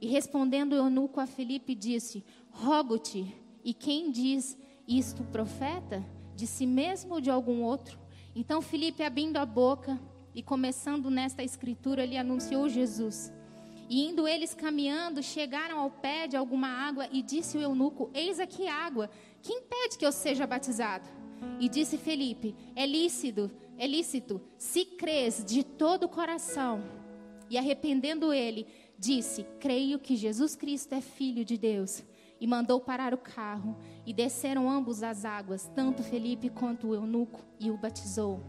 E 0.00 0.06
respondendo 0.06 0.72
o 0.72 0.76
eunuco 0.76 1.20
a 1.20 1.26
Filipe, 1.26 1.74
disse: 1.74 2.22
Rogo-te, 2.50 3.34
e 3.64 3.72
quem 3.72 4.10
diz 4.10 4.58
isto, 4.86 5.24
profeta? 5.24 6.04
De 6.36 6.46
si 6.46 6.66
mesmo 6.66 7.14
ou 7.14 7.20
de 7.20 7.30
algum 7.30 7.62
outro? 7.62 7.98
Então 8.36 8.60
Filipe, 8.60 9.02
abrindo 9.02 9.38
a 9.38 9.46
boca 9.46 9.98
e 10.34 10.42
começando 10.42 11.10
nesta 11.10 11.42
escritura, 11.42 12.02
ele 12.02 12.18
anunciou 12.18 12.68
Jesus. 12.68 13.32
E 13.88 14.04
indo 14.04 14.26
eles 14.26 14.52
caminhando, 14.52 15.22
chegaram 15.22 15.78
ao 15.78 15.90
pé 15.90 16.26
de 16.26 16.36
alguma 16.36 16.68
água 16.68 17.08
e 17.10 17.22
disse 17.22 17.56
o 17.56 17.62
eunuco: 17.62 18.10
Eis 18.12 18.38
aqui 18.38 18.66
água, 18.68 19.08
quem 19.40 19.62
pede 19.62 19.96
que 19.96 20.04
eu 20.04 20.12
seja 20.12 20.46
batizado? 20.46 21.08
E 21.58 21.68
disse 21.68 21.96
Felipe: 21.96 22.54
É 22.76 22.84
lícito, 22.84 23.50
é 23.78 23.86
lícito, 23.86 24.40
se 24.58 24.84
crês 24.84 25.42
de 25.42 25.64
todo 25.64 26.04
o 26.04 26.08
coração. 26.08 27.03
E 27.50 27.58
arrependendo 27.58 28.32
ele, 28.32 28.66
disse: 28.98 29.44
Creio 29.60 29.98
que 29.98 30.16
Jesus 30.16 30.56
Cristo 30.56 30.94
é 30.94 31.00
filho 31.00 31.44
de 31.44 31.56
Deus. 31.56 32.02
E 32.40 32.46
mandou 32.46 32.80
parar 32.80 33.14
o 33.14 33.18
carro, 33.18 33.76
e 34.04 34.12
desceram 34.12 34.68
ambos 34.68 35.02
as 35.02 35.24
águas, 35.24 35.70
tanto 35.74 36.02
Felipe 36.02 36.50
quanto 36.50 36.88
o 36.88 36.94
eunuco, 36.94 37.40
e 37.60 37.70
o 37.70 37.78
batizou. 37.78 38.40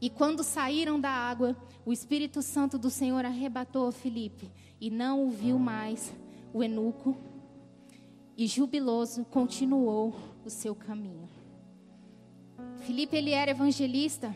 E 0.00 0.08
quando 0.08 0.44
saíram 0.44 1.00
da 1.00 1.10
água, 1.10 1.56
o 1.84 1.92
Espírito 1.92 2.40
Santo 2.40 2.78
do 2.78 2.88
Senhor 2.88 3.24
arrebatou 3.24 3.88
a 3.88 3.92
Filipe 3.92 4.50
e 4.80 4.90
não 4.90 5.26
o 5.26 5.30
viu 5.30 5.58
mais 5.58 6.14
o 6.52 6.62
eunuco. 6.62 7.16
E 8.36 8.46
jubiloso 8.46 9.24
continuou 9.24 10.14
o 10.44 10.50
seu 10.50 10.74
caminho. 10.74 11.28
Filipe 12.78 13.16
ele 13.16 13.32
era 13.32 13.50
evangelista 13.50 14.34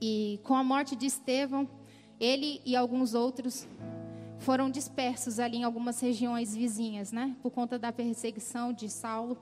e 0.00 0.38
com 0.44 0.54
a 0.54 0.62
morte 0.62 0.94
de 0.94 1.06
Estevão, 1.06 1.66
ele 2.24 2.60
e 2.64 2.74
alguns 2.74 3.14
outros 3.14 3.68
foram 4.38 4.70
dispersos 4.70 5.38
ali 5.38 5.58
em 5.58 5.64
algumas 5.64 6.00
regiões 6.00 6.54
vizinhas, 6.54 7.12
né, 7.12 7.36
por 7.42 7.50
conta 7.50 7.78
da 7.78 7.92
perseguição 7.92 8.72
de 8.72 8.88
Saulo. 8.88 9.36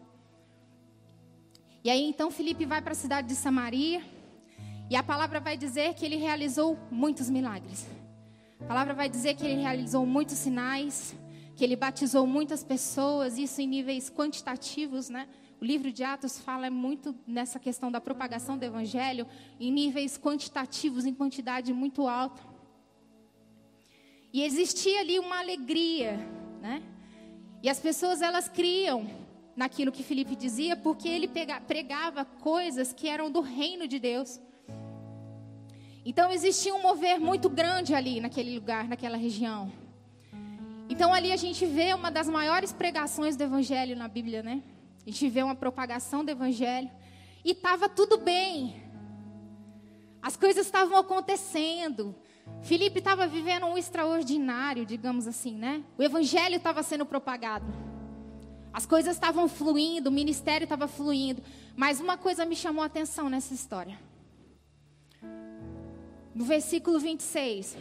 E 1.85 1.91
aí 1.91 2.03
então 2.05 2.31
Filipe 2.31 2.65
vai 2.65 2.81
para 2.83 2.93
a 2.93 2.95
cidade 2.95 3.29
de 3.29 3.35
Samaria 3.35 4.03
e 4.91 4.97
a 4.97 5.03
palavra 5.03 5.41
vai 5.41 5.57
dizer 5.57 5.95
que 5.95 6.05
ele 6.05 6.17
realizou 6.17 6.79
muitos 6.91 7.31
milagres. 7.31 7.87
A 8.61 8.65
palavra 8.65 8.95
vai 8.95 9.09
dizer 9.09 9.35
que 9.35 9.45
ele 9.45 9.61
realizou 9.61 10.05
muitos 10.07 10.39
sinais, 10.39 11.17
que 11.57 11.65
ele 11.65 11.77
batizou 11.77 12.27
muitas 12.27 12.63
pessoas, 12.63 13.39
isso 13.39 13.61
em 13.61 13.67
níveis 13.67 14.11
quantitativos, 14.11 15.09
né? 15.09 15.29
O 15.61 15.65
livro 15.65 15.93
de 15.93 16.03
Atos 16.03 16.39
fala 16.39 16.69
muito 16.71 17.15
nessa 17.27 17.59
questão 17.59 17.91
da 17.91 18.01
propagação 18.01 18.59
do 18.59 18.65
evangelho 18.65 19.27
em 19.61 19.71
níveis 19.71 20.19
quantitativos, 20.19 21.07
em 21.07 21.15
quantidade 21.15 21.73
muito 21.73 22.09
alta. 22.09 22.52
E 24.33 24.43
existia 24.43 25.01
ali 25.01 25.19
uma 25.19 25.39
alegria, 25.39 26.17
né? 26.61 26.83
E 27.63 27.69
as 27.69 27.79
pessoas 27.79 28.23
elas 28.23 28.49
criam 28.49 29.07
naquilo 29.55 29.93
que 29.93 30.03
Felipe 30.03 30.35
dizia, 30.35 30.75
porque 30.75 31.09
ele 31.09 31.29
pregava 31.67 32.25
coisas 32.25 32.93
que 32.93 33.09
eram 33.09 33.31
do 33.31 33.41
reino 33.41 33.87
de 33.87 33.99
Deus. 33.99 34.41
Então 36.05 36.33
existia 36.33 36.75
um 36.75 36.83
mover 36.83 37.21
muito 37.21 37.49
grande 37.49 37.95
ali 37.95 38.21
naquele 38.21 38.55
lugar, 38.55 38.89
naquela 38.89 39.17
região. 39.17 39.71
Então 40.89 41.13
ali 41.13 41.31
a 41.31 41.37
gente 41.37 41.65
vê 41.65 41.95
uma 41.95 42.11
das 42.11 42.29
maiores 42.29 42.73
pregações 42.73 43.37
do 43.37 43.45
evangelho 43.45 43.95
na 43.97 44.09
Bíblia, 44.09 44.43
né? 44.43 44.63
A 45.07 45.11
gente 45.11 45.29
vê 45.29 45.43
uma 45.43 45.55
propagação 45.55 46.25
do 46.25 46.31
evangelho 46.31 46.91
e 47.45 47.53
estava 47.53 47.89
tudo 47.89 48.19
bem. 48.19 48.83
As 50.21 50.37
coisas 50.37 50.67
estavam 50.67 50.97
acontecendo. 50.97 52.15
Filipe 52.63 52.99
estava 52.99 53.27
vivendo 53.27 53.67
um 53.67 53.77
extraordinário, 53.77 54.87
digamos 54.87 55.27
assim, 55.27 55.55
né? 55.55 55.83
O 55.99 56.03
evangelho 56.03 56.57
estava 56.57 56.83
sendo 56.83 57.05
propagado. 57.05 57.67
As 58.73 58.87
coisas 58.87 59.15
estavam 59.15 59.49
fluindo, 59.49 60.09
o 60.09 60.13
ministério 60.13 60.65
estava 60.65 60.89
fluindo. 60.89 61.43
Mas 61.77 62.01
uma 62.01 62.17
coisa 62.17 62.47
me 62.47 62.57
chamou 62.57 62.83
a 62.83 62.87
atenção 62.87 63.29
nessa 63.29 63.53
história. 63.53 63.99
No 66.35 66.45
versículo 66.45 66.99
26, 66.99 67.77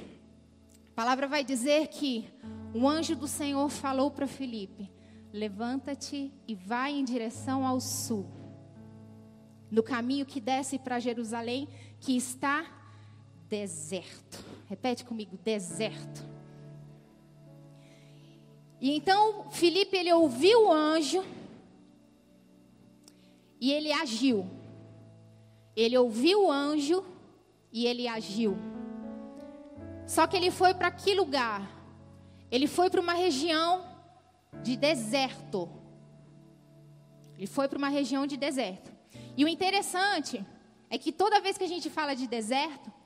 a 0.92 0.94
palavra 0.94 1.28
vai 1.28 1.44
dizer 1.44 1.88
que 1.88 2.28
o 2.74 2.88
anjo 2.88 3.16
do 3.16 3.28
Senhor 3.28 3.70
falou 3.70 4.12
para 4.12 4.28
Filipe: 4.28 4.92
Levanta-te 5.32 6.34
e 6.48 6.56
vai 6.56 6.92
em 6.92 7.06
direção 7.06 7.66
ao 7.66 7.80
sul, 7.80 8.26
no 9.70 9.82
caminho 9.82 10.26
que 10.26 10.42
desce 10.42 10.78
para 10.78 11.00
Jerusalém, 11.00 11.70
que 12.02 12.18
está 12.18 12.66
deserto. 13.48 14.51
Repete 14.72 15.04
comigo: 15.04 15.38
deserto. 15.44 16.26
E 18.80 18.96
então 18.96 19.52
Filipe 19.52 19.98
ele 19.98 20.14
ouviu 20.14 20.68
o 20.68 20.72
anjo 20.72 21.26
e 23.60 23.70
ele 23.70 23.92
agiu. 23.92 24.50
Ele 25.76 25.98
ouviu 25.98 26.46
o 26.46 26.50
anjo 26.50 27.04
e 27.70 27.86
ele 27.86 28.08
agiu. 28.08 28.58
Só 30.08 30.26
que 30.26 30.38
ele 30.38 30.50
foi 30.50 30.74
para 30.74 30.90
que 30.90 31.14
lugar? 31.16 31.70
Ele 32.50 32.66
foi 32.66 32.90
para 32.90 33.02
uma 33.02 33.14
região 33.14 33.86
de 34.64 34.78
deserto. 34.78 35.70
Ele 37.38 37.46
foi 37.46 37.68
para 37.68 37.78
uma 37.78 37.90
região 37.90 38.26
de 38.26 38.38
deserto. 38.38 38.90
E 39.36 39.44
o 39.44 39.50
interessante 39.50 40.46
é 40.90 40.98
que 40.98 41.12
toda 41.12 41.42
vez 41.42 41.58
que 41.58 41.66
a 41.66 41.68
gente 41.68 41.90
fala 41.90 42.16
de 42.16 42.26
deserto, 42.26 43.01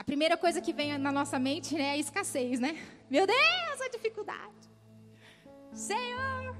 a 0.00 0.04
primeira 0.04 0.34
coisa 0.34 0.62
que 0.62 0.72
vem 0.72 0.96
na 0.96 1.12
nossa 1.12 1.38
mente 1.38 1.74
né, 1.74 1.82
é 1.82 1.90
a 1.90 1.98
escassez, 1.98 2.58
né? 2.58 2.74
Meu 3.10 3.26
Deus, 3.26 3.80
a 3.84 3.90
dificuldade. 3.90 4.70
Senhor. 5.74 6.56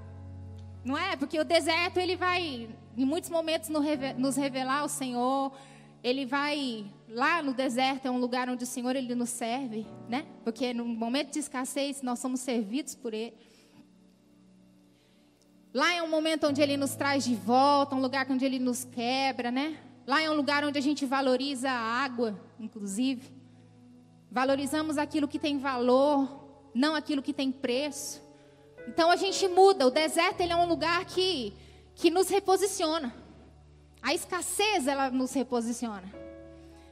Não 0.85 0.99
é? 0.99 1.17
Porque 1.17 1.41
o 1.41 1.45
deserto 1.45 1.97
ele 1.97 2.17
vai 2.17 2.69
em 2.99 3.05
muitos 3.07 3.31
momentos 3.31 3.71
nos 3.71 4.37
revelar 4.37 4.85
o 4.85 4.91
Senhor, 4.91 5.53
ele 6.05 6.27
vai 6.27 6.85
lá 7.09 7.43
no 7.43 7.55
deserto, 7.55 8.05
é 8.05 8.11
um 8.11 8.19
lugar 8.19 8.47
onde 8.51 8.65
o 8.65 8.67
Senhor 8.67 8.95
ele 8.95 9.15
nos 9.15 9.31
serve, 9.31 9.87
né? 10.07 10.27
Porque 10.45 10.75
no 10.75 10.85
momento 10.85 11.33
de 11.33 11.39
escassez 11.39 12.03
nós 12.03 12.19
somos 12.19 12.41
servidos 12.41 12.95
por 12.95 13.15
ele. 13.15 13.33
Lá 15.73 15.95
é 15.95 16.03
um 16.03 16.11
momento 16.11 16.47
onde 16.47 16.61
ele 16.61 16.77
nos 16.77 16.95
traz 16.95 17.25
de 17.25 17.35
volta, 17.35 17.97
um 17.97 18.03
lugar 18.03 18.31
onde 18.31 18.45
ele 18.45 18.59
nos 18.59 18.85
quebra, 18.85 19.51
né? 19.51 19.79
Lá 20.11 20.21
é 20.21 20.29
um 20.29 20.35
lugar 20.35 20.65
onde 20.65 20.77
a 20.77 20.83
gente 20.83 21.07
valoriza 21.07 21.71
a 21.71 21.79
água, 21.79 22.37
inclusive. 22.59 23.33
Valorizamos 24.29 24.99
aquilo 24.99 25.29
que 25.29 25.39
tem 25.39 25.57
valor, 25.57 26.49
não 26.75 26.97
aquilo 26.97 27.23
que 27.23 27.33
tem 27.33 27.53
preço. 27.53 28.21
Então 28.89 29.09
a 29.09 29.15
gente 29.15 29.47
muda. 29.47 29.87
O 29.87 29.91
deserto 29.91 30.41
ele 30.41 30.53
é 30.53 30.57
um 30.57 30.67
lugar 30.67 31.05
que 31.05 31.55
que 31.95 32.11
nos 32.11 32.29
reposiciona. 32.29 33.15
A 34.03 34.13
escassez, 34.13 34.89
ela 34.89 35.11
nos 35.11 35.33
reposiciona. 35.33 36.13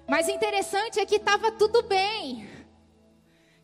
Mas 0.08 0.28
interessante 0.28 1.00
é 1.00 1.04
que 1.04 1.16
estava 1.16 1.50
tudo 1.50 1.82
bem. 1.82 2.48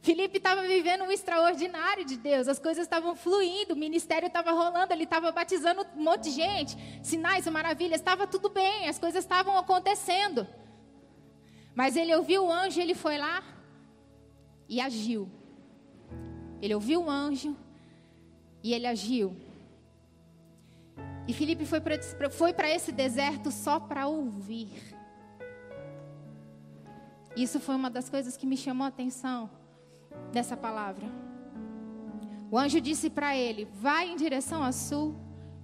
Felipe 0.05 0.37
estava 0.37 0.61
vivendo 0.61 1.05
um 1.05 1.11
extraordinário 1.11 2.05
de 2.05 2.19
Deus, 2.19 2.47
as 2.47 2.59
coisas 2.59 2.85
estavam 2.85 3.17
fluindo, 3.17 3.73
o 3.73 3.77
ministério 3.77 4.27
estava 4.27 4.53
rolando, 4.53 4.93
ele 4.93 5.05
estava 5.05 5.33
batizando 5.33 5.81
um 5.97 6.03
monte 6.03 6.25
de 6.25 6.33
gente, 6.33 6.77
sinais 7.03 7.47
maravilhas, 7.47 8.01
estava 8.01 8.27
tudo 8.27 8.51
bem, 8.51 8.87
as 8.87 8.99
coisas 8.99 9.25
estavam 9.25 9.57
acontecendo. 9.57 10.47
Mas 11.75 11.97
ele 11.97 12.15
ouviu 12.15 12.45
o 12.45 12.53
anjo, 12.53 12.83
ele 12.83 12.95
foi 12.95 13.17
lá 13.17 13.43
e 14.69 14.79
agiu. 14.79 15.27
Ele 16.61 16.75
ouviu 16.75 17.05
o 17.05 17.11
anjo 17.11 17.57
e 18.63 18.75
ele 18.75 18.87
agiu. 18.87 19.35
E 21.27 21.33
Filipe 21.33 21.65
foi 21.65 22.53
para 22.53 22.69
esse 22.69 22.93
deserto 22.93 23.51
só 23.51 23.81
para 23.81 24.07
ouvir. 24.07 24.69
Isso 27.35 27.59
foi 27.59 27.75
uma 27.75 27.89
das 27.89 28.11
coisas 28.11 28.37
que 28.37 28.45
me 28.45 28.59
chamou 28.59 28.85
a 28.85 28.89
atenção 28.89 29.64
dessa 30.33 30.57
palavra. 30.57 31.07
O 32.51 32.59
anjo 32.59 32.81
disse 32.81 33.11
para 33.11 33.37
ele: 33.37 33.67
Vai 33.81 34.09
em 34.09 34.17
direção 34.17 34.63
a 34.63 34.73
sul. 34.73 35.15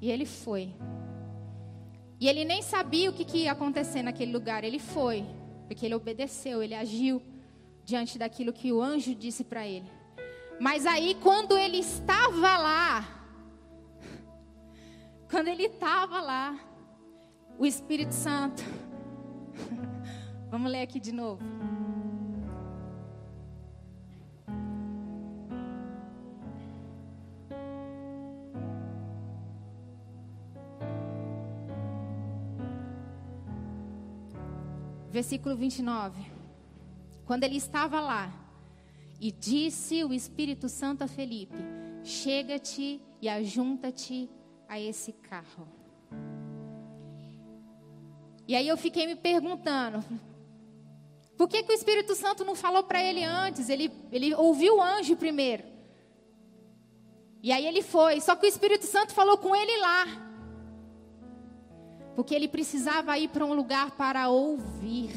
E 0.00 0.10
ele 0.10 0.24
foi. 0.24 0.74
E 2.18 2.28
ele 2.28 2.44
nem 2.44 2.62
sabia 2.62 3.10
o 3.10 3.12
que, 3.12 3.24
que 3.24 3.38
ia 3.38 3.52
acontecer 3.52 4.02
naquele 4.02 4.32
lugar. 4.32 4.64
Ele 4.64 4.78
foi, 4.78 5.24
porque 5.66 5.86
ele 5.86 5.94
obedeceu, 5.94 6.62
ele 6.62 6.74
agiu 6.74 7.22
diante 7.84 8.18
daquilo 8.18 8.52
que 8.52 8.72
o 8.72 8.82
anjo 8.82 9.14
disse 9.14 9.44
para 9.44 9.66
ele. 9.66 9.90
Mas 10.58 10.84
aí, 10.84 11.16
quando 11.22 11.56
ele 11.56 11.78
estava 11.78 12.58
lá, 12.58 13.26
quando 15.30 15.48
ele 15.48 15.64
estava 15.64 16.20
lá, 16.20 16.58
o 17.58 17.64
Espírito 17.64 18.12
Santo. 18.12 18.62
Vamos 20.50 20.70
ler 20.70 20.82
aqui 20.82 20.98
de 20.98 21.12
novo. 21.12 21.42
Versículo 35.20 35.54
29. 35.54 36.18
Quando 37.26 37.44
ele 37.44 37.58
estava 37.58 38.00
lá, 38.00 38.32
e 39.20 39.30
disse 39.30 40.02
o 40.02 40.14
Espírito 40.14 40.66
Santo 40.66 41.04
a 41.04 41.06
Felipe: 41.06 41.58
Chega-te 42.02 43.02
e 43.20 43.28
ajunta-te 43.28 44.30
a 44.66 44.80
esse 44.80 45.12
carro. 45.12 45.68
E 48.48 48.56
aí 48.56 48.66
eu 48.66 48.78
fiquei 48.78 49.06
me 49.06 49.14
perguntando, 49.14 50.02
por 51.36 51.50
que, 51.50 51.64
que 51.64 51.70
o 51.70 51.74
Espírito 51.74 52.14
Santo 52.14 52.42
não 52.42 52.54
falou 52.54 52.82
para 52.82 53.04
ele 53.04 53.22
antes? 53.22 53.68
Ele, 53.68 53.92
ele 54.10 54.34
ouviu 54.34 54.78
o 54.78 54.82
anjo 54.82 55.16
primeiro. 55.16 55.64
E 57.42 57.52
aí 57.52 57.66
ele 57.66 57.82
foi. 57.82 58.22
Só 58.22 58.34
que 58.34 58.46
o 58.46 58.48
Espírito 58.48 58.86
Santo 58.86 59.12
falou 59.12 59.36
com 59.36 59.54
ele 59.54 59.76
lá. 59.82 60.29
Porque 62.20 62.34
ele 62.34 62.48
precisava 62.48 63.16
ir 63.16 63.28
para 63.28 63.46
um 63.46 63.54
lugar 63.54 63.92
para 63.92 64.28
ouvir. 64.28 65.10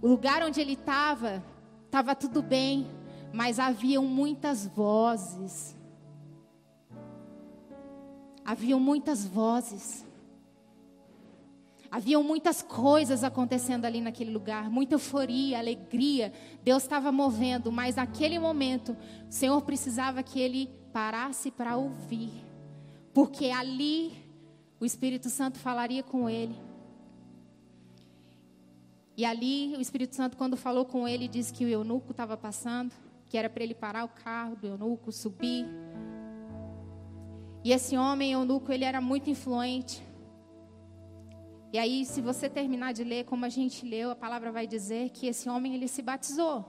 O 0.00 0.08
lugar 0.08 0.42
onde 0.42 0.58
ele 0.58 0.72
estava, 0.72 1.44
estava 1.84 2.14
tudo 2.14 2.40
bem, 2.40 2.86
mas 3.34 3.58
haviam 3.58 4.02
muitas 4.02 4.66
vozes. 4.66 5.76
Haviam 8.42 8.80
muitas 8.80 9.26
vozes. 9.26 10.06
Haviam 11.90 12.22
muitas 12.22 12.62
coisas 12.62 13.22
acontecendo 13.22 13.84
ali 13.84 14.00
naquele 14.00 14.30
lugar, 14.30 14.70
muita 14.70 14.94
euforia, 14.94 15.58
alegria. 15.58 16.32
Deus 16.64 16.82
estava 16.82 17.12
movendo, 17.12 17.70
mas 17.70 17.96
naquele 17.96 18.38
momento, 18.38 18.96
o 19.28 19.32
Senhor 19.32 19.60
precisava 19.60 20.22
que 20.22 20.40
ele 20.40 20.70
parasse 20.94 21.50
para 21.50 21.76
ouvir, 21.76 22.32
porque 23.12 23.50
ali 23.50 24.25
o 24.78 24.84
Espírito 24.84 25.28
Santo 25.30 25.58
falaria 25.58 26.02
com 26.02 26.28
ele. 26.28 26.56
E 29.16 29.24
ali 29.24 29.74
o 29.76 29.80
Espírito 29.80 30.14
Santo, 30.14 30.36
quando 30.36 30.56
falou 30.56 30.84
com 30.84 31.08
ele, 31.08 31.26
disse 31.26 31.52
que 31.52 31.64
o 31.64 31.68
eunuco 31.68 32.10
estava 32.10 32.36
passando, 32.36 32.92
que 33.28 33.38
era 33.38 33.48
para 33.48 33.64
ele 33.64 33.74
parar 33.74 34.04
o 34.04 34.08
carro 34.08 34.56
do 34.56 34.66
eunuco, 34.66 35.10
subir. 35.10 35.66
E 37.64 37.72
esse 37.72 37.96
homem 37.96 38.32
eunuco, 38.32 38.70
ele 38.70 38.84
era 38.84 39.00
muito 39.00 39.30
influente. 39.30 40.04
E 41.72 41.78
aí, 41.78 42.04
se 42.04 42.20
você 42.20 42.48
terminar 42.48 42.92
de 42.92 43.02
ler 43.02 43.24
como 43.24 43.44
a 43.44 43.48
gente 43.48 43.86
leu, 43.86 44.10
a 44.10 44.16
palavra 44.16 44.52
vai 44.52 44.66
dizer 44.66 45.10
que 45.10 45.26
esse 45.26 45.48
homem 45.48 45.74
ele 45.74 45.88
se 45.88 46.02
batizou. 46.02 46.64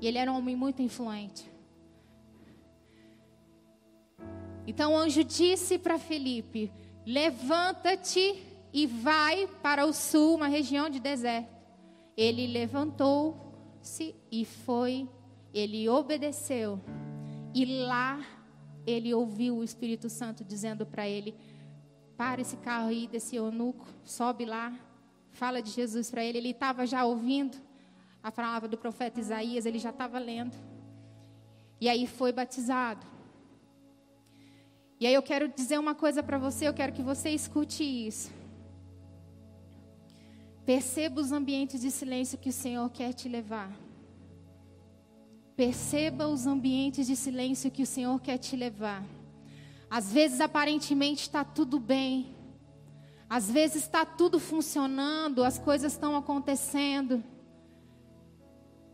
E 0.00 0.06
ele 0.06 0.18
era 0.18 0.32
um 0.32 0.36
homem 0.36 0.54
muito 0.54 0.80
influente. 0.80 1.50
Então 4.66 4.94
o 4.94 4.96
anjo 4.96 5.22
disse 5.22 5.78
para 5.78 5.98
Felipe: 5.98 6.72
Levanta-te 7.06 8.42
e 8.72 8.84
vai 8.84 9.46
para 9.62 9.86
o 9.86 9.92
sul, 9.92 10.34
uma 10.34 10.48
região 10.48 10.90
de 10.90 10.98
deserto. 10.98 11.54
Ele 12.16 12.48
levantou-se 12.48 14.12
e 14.30 14.44
foi, 14.44 15.08
ele 15.54 15.88
obedeceu. 15.88 16.80
E 17.54 17.64
lá 17.86 18.20
ele 18.84 19.14
ouviu 19.14 19.58
o 19.58 19.64
Espírito 19.64 20.10
Santo 20.10 20.42
dizendo 20.42 20.84
para 20.84 21.06
ele: 21.08 21.34
Para 22.16 22.40
esse 22.40 22.56
carro 22.56 22.88
aí 22.88 23.06
desse 23.06 23.36
eunuco, 23.36 23.86
sobe 24.02 24.44
lá, 24.44 24.76
fala 25.30 25.62
de 25.62 25.70
Jesus 25.70 26.10
para 26.10 26.24
ele. 26.24 26.38
Ele 26.38 26.50
estava 26.50 26.86
já 26.86 27.04
ouvindo 27.04 27.56
a 28.20 28.32
palavra 28.32 28.68
do 28.68 28.76
profeta 28.76 29.20
Isaías, 29.20 29.64
ele 29.64 29.78
já 29.78 29.90
estava 29.90 30.18
lendo. 30.18 30.56
E 31.80 31.88
aí 31.88 32.06
foi 32.06 32.32
batizado. 32.32 33.06
E 34.98 35.06
aí 35.06 35.12
eu 35.14 35.22
quero 35.22 35.48
dizer 35.48 35.78
uma 35.78 35.94
coisa 35.94 36.22
para 36.22 36.38
você, 36.38 36.66
eu 36.66 36.74
quero 36.74 36.92
que 36.92 37.02
você 37.02 37.30
escute 37.30 37.84
isso. 37.84 38.30
Perceba 40.64 41.20
os 41.20 41.32
ambientes 41.32 41.80
de 41.82 41.90
silêncio 41.90 42.38
que 42.38 42.48
o 42.48 42.52
Senhor 42.52 42.90
quer 42.90 43.12
te 43.12 43.28
levar. 43.28 43.70
Perceba 45.54 46.26
os 46.26 46.46
ambientes 46.46 47.06
de 47.06 47.14
silêncio 47.14 47.70
que 47.70 47.82
o 47.82 47.86
Senhor 47.86 48.20
quer 48.20 48.38
te 48.38 48.56
levar. 48.56 49.04
Às 49.88 50.12
vezes, 50.12 50.40
aparentemente, 50.40 51.22
está 51.22 51.44
tudo 51.44 51.78
bem. 51.78 52.34
Às 53.28 53.50
vezes, 53.50 53.82
está 53.82 54.04
tudo 54.04 54.40
funcionando, 54.40 55.44
as 55.44 55.58
coisas 55.58 55.92
estão 55.92 56.16
acontecendo. 56.16 57.22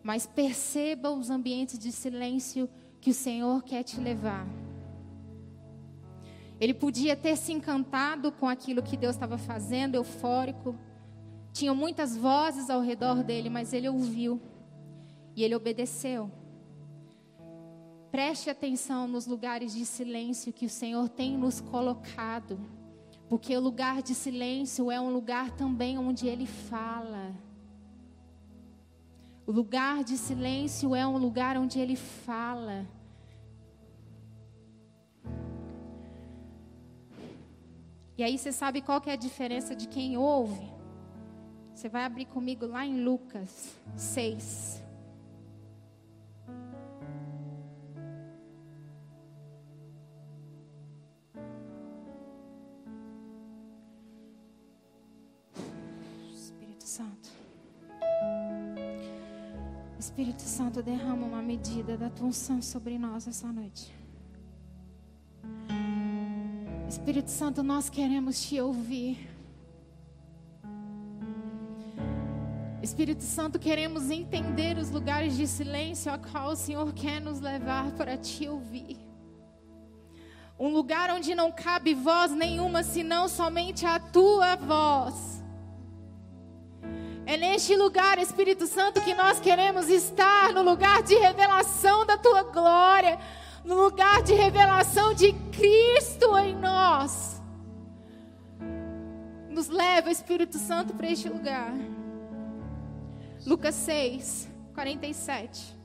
Mas 0.02 0.26
perceba 0.26 1.10
os 1.10 1.30
ambientes 1.30 1.78
de 1.78 1.90
silêncio 1.90 2.68
que 3.00 3.10
o 3.10 3.14
Senhor 3.14 3.62
quer 3.62 3.82
te 3.82 4.00
levar. 4.00 4.46
Ele 6.62 6.72
podia 6.72 7.16
ter 7.16 7.36
se 7.36 7.52
encantado 7.52 8.30
com 8.30 8.48
aquilo 8.48 8.84
que 8.84 8.96
Deus 8.96 9.16
estava 9.16 9.36
fazendo, 9.36 9.96
eufórico. 9.96 10.76
Tinham 11.52 11.74
muitas 11.74 12.16
vozes 12.16 12.70
ao 12.70 12.80
redor 12.80 13.24
dele, 13.24 13.50
mas 13.50 13.72
ele 13.72 13.88
ouviu 13.88 14.40
e 15.34 15.42
ele 15.42 15.56
obedeceu. 15.56 16.30
Preste 18.12 18.48
atenção 18.48 19.08
nos 19.08 19.26
lugares 19.26 19.74
de 19.74 19.84
silêncio 19.84 20.52
que 20.52 20.64
o 20.64 20.70
Senhor 20.70 21.08
tem 21.08 21.36
nos 21.36 21.60
colocado, 21.60 22.60
porque 23.28 23.56
o 23.56 23.60
lugar 23.60 24.00
de 24.00 24.14
silêncio 24.14 24.88
é 24.88 25.00
um 25.00 25.12
lugar 25.12 25.50
também 25.56 25.98
onde 25.98 26.28
Ele 26.28 26.46
fala. 26.46 27.34
O 29.44 29.50
lugar 29.50 30.04
de 30.04 30.16
silêncio 30.16 30.94
é 30.94 31.04
um 31.04 31.18
lugar 31.18 31.56
onde 31.56 31.80
Ele 31.80 31.96
fala. 31.96 32.86
E 38.16 38.22
aí 38.22 38.36
você 38.36 38.52
sabe 38.52 38.82
qual 38.82 39.00
que 39.00 39.08
é 39.08 39.14
a 39.14 39.16
diferença 39.16 39.74
de 39.74 39.88
quem 39.88 40.16
ouve? 40.16 40.70
Você 41.74 41.88
vai 41.88 42.04
abrir 42.04 42.26
comigo 42.26 42.66
lá 42.66 42.84
em 42.84 43.02
Lucas 43.02 43.74
6. 43.96 44.82
Espírito 56.34 56.84
Santo. 56.84 57.30
Espírito 59.98 60.42
Santo, 60.42 60.82
derrama 60.82 61.26
uma 61.26 61.40
medida 61.40 61.96
da 61.96 62.10
tua 62.10 62.26
unção 62.26 62.60
sobre 62.60 62.98
nós 62.98 63.26
essa 63.26 63.50
noite. 63.50 63.94
Espírito 66.92 67.30
Santo, 67.30 67.62
nós 67.62 67.88
queremos 67.88 68.42
te 68.42 68.60
ouvir. 68.60 69.26
Espírito 72.82 73.22
Santo, 73.22 73.58
queremos 73.58 74.10
entender 74.10 74.76
os 74.76 74.90
lugares 74.90 75.34
de 75.34 75.46
silêncio 75.46 76.12
a 76.12 76.18
qual 76.18 76.50
o 76.50 76.54
Senhor 76.54 76.92
quer 76.92 77.18
nos 77.18 77.40
levar 77.40 77.92
para 77.92 78.18
te 78.18 78.46
ouvir. 78.46 78.98
Um 80.60 80.68
lugar 80.68 81.08
onde 81.08 81.34
não 81.34 81.50
cabe 81.50 81.94
voz 81.94 82.30
nenhuma, 82.32 82.82
senão 82.82 83.26
somente 83.26 83.86
a 83.86 83.98
tua 83.98 84.54
voz. 84.56 85.42
É 87.24 87.38
neste 87.38 87.74
lugar, 87.74 88.18
Espírito 88.18 88.66
Santo, 88.66 89.00
que 89.00 89.14
nós 89.14 89.40
queremos 89.40 89.88
estar 89.88 90.52
no 90.52 90.62
lugar 90.62 91.02
de 91.02 91.14
revelação 91.14 92.04
da 92.04 92.18
tua 92.18 92.42
glória 92.42 93.18
no 93.64 93.74
lugar 93.74 94.22
de 94.22 94.34
revelação 94.34 95.14
de 95.14 95.32
Cristo 95.50 96.36
em 96.38 96.54
nós. 96.56 97.40
Nos 99.48 99.68
leva, 99.68 100.10
Espírito 100.10 100.58
Santo, 100.58 100.94
para 100.94 101.10
este 101.10 101.28
lugar. 101.28 101.72
Lucas 103.46 103.74
6, 103.74 104.48
47. 104.74 105.82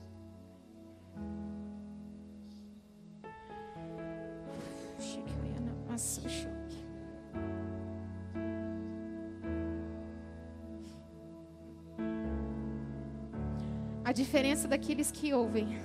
A 14.04 14.12
diferença 14.12 14.66
daqueles 14.66 15.10
que 15.10 15.34
ouvem. 15.34 15.78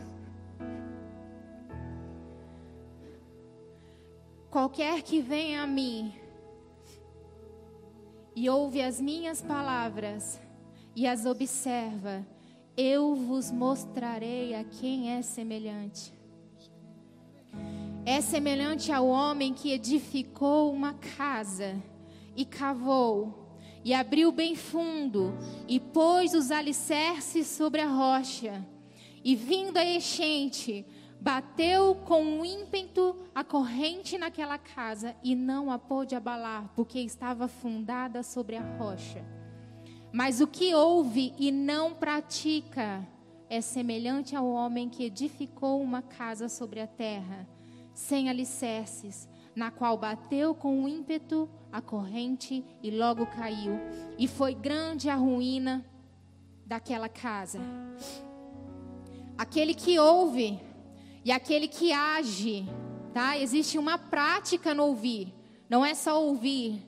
Qualquer 4.53 5.01
que 5.01 5.19
venha 5.19 5.63
a 5.63 5.65
mim 5.65 6.13
e 8.35 8.47
ouve 8.47 8.83
as 8.83 9.01
minhas 9.01 9.41
palavras 9.41 10.39
e 10.95 11.07
as 11.07 11.25
observa, 11.25 12.23
eu 12.77 13.15
vos 13.15 13.49
mostrarei 13.49 14.53
a 14.53 14.63
quem 14.63 15.11
é 15.11 15.23
semelhante. 15.23 16.13
É 18.05 18.21
semelhante 18.21 18.91
ao 18.91 19.07
homem 19.07 19.55
que 19.55 19.71
edificou 19.71 20.71
uma 20.71 20.93
casa 21.17 21.81
e 22.35 22.45
cavou 22.45 23.57
e 23.83 23.91
abriu 23.91 24.31
bem 24.31 24.55
fundo 24.55 25.35
e 25.67 25.79
pôs 25.79 26.35
os 26.35 26.51
alicerces 26.51 27.47
sobre 27.47 27.81
a 27.81 27.87
rocha. 27.87 28.63
E 29.23 29.35
vindo 29.35 29.77
a 29.77 29.83
enchente, 29.83 30.85
bateu 31.23 31.95
com 31.95 32.43
ímpeto 32.43 33.15
a 33.33 33.45
corrente 33.45 34.17
naquela 34.17 34.57
casa 34.57 35.15
e 35.23 35.33
não 35.33 35.71
a 35.71 35.79
pôde 35.79 36.15
abalar, 36.15 36.69
porque 36.75 36.99
estava 36.99 37.47
fundada 37.47 38.21
sobre 38.21 38.57
a 38.57 38.77
rocha. 38.77 39.23
Mas 40.11 40.41
o 40.41 40.47
que 40.47 40.75
ouve 40.75 41.33
e 41.39 41.49
não 41.49 41.93
pratica 41.93 43.07
é 43.49 43.61
semelhante 43.61 44.35
ao 44.35 44.49
homem 44.49 44.89
que 44.89 45.05
edificou 45.05 45.81
uma 45.81 46.01
casa 46.01 46.49
sobre 46.49 46.81
a 46.81 46.87
terra, 46.87 47.47
sem 47.93 48.29
alicerces, 48.29 49.29
na 49.55 49.71
qual 49.71 49.97
bateu 49.97 50.53
com 50.53 50.89
ímpeto 50.89 51.49
a 51.71 51.81
corrente 51.81 52.65
e 52.83 52.91
logo 52.91 53.25
caiu. 53.27 53.79
E 54.17 54.27
foi 54.27 54.53
grande 54.53 55.09
a 55.09 55.15
ruína 55.15 55.85
daquela 56.65 57.07
casa. 57.07 57.61
Aquele 59.37 59.73
que 59.73 59.97
ouve 59.97 60.59
e 61.25 61.31
aquele 61.31 61.67
que 61.67 61.91
age, 61.91 62.67
tá? 63.13 63.37
Existe 63.37 63.77
uma 63.77 63.97
prática 63.97 64.73
no 64.73 64.83
ouvir. 64.83 65.33
Não 65.69 65.85
é 65.85 65.93
só 65.93 66.21
ouvir, 66.21 66.85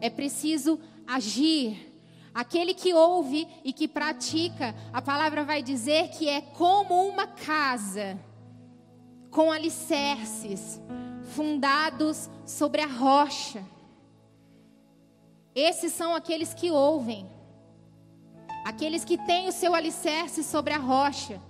é 0.00 0.08
preciso 0.08 0.80
agir. 1.06 1.92
Aquele 2.34 2.74
que 2.74 2.92
ouve 2.92 3.46
e 3.62 3.72
que 3.72 3.86
pratica, 3.86 4.74
a 4.92 5.00
palavra 5.00 5.44
vai 5.44 5.62
dizer 5.62 6.08
que 6.08 6.28
é 6.28 6.40
como 6.40 7.06
uma 7.06 7.26
casa 7.26 8.18
com 9.30 9.52
alicerces 9.52 10.80
fundados 11.34 12.28
sobre 12.44 12.80
a 12.80 12.86
rocha. 12.86 13.64
Esses 15.54 15.92
são 15.92 16.14
aqueles 16.14 16.52
que 16.52 16.70
ouvem, 16.70 17.28
aqueles 18.64 19.04
que 19.04 19.16
têm 19.16 19.48
o 19.48 19.52
seu 19.52 19.74
alicerce 19.74 20.42
sobre 20.42 20.74
a 20.74 20.78
rocha, 20.78 21.40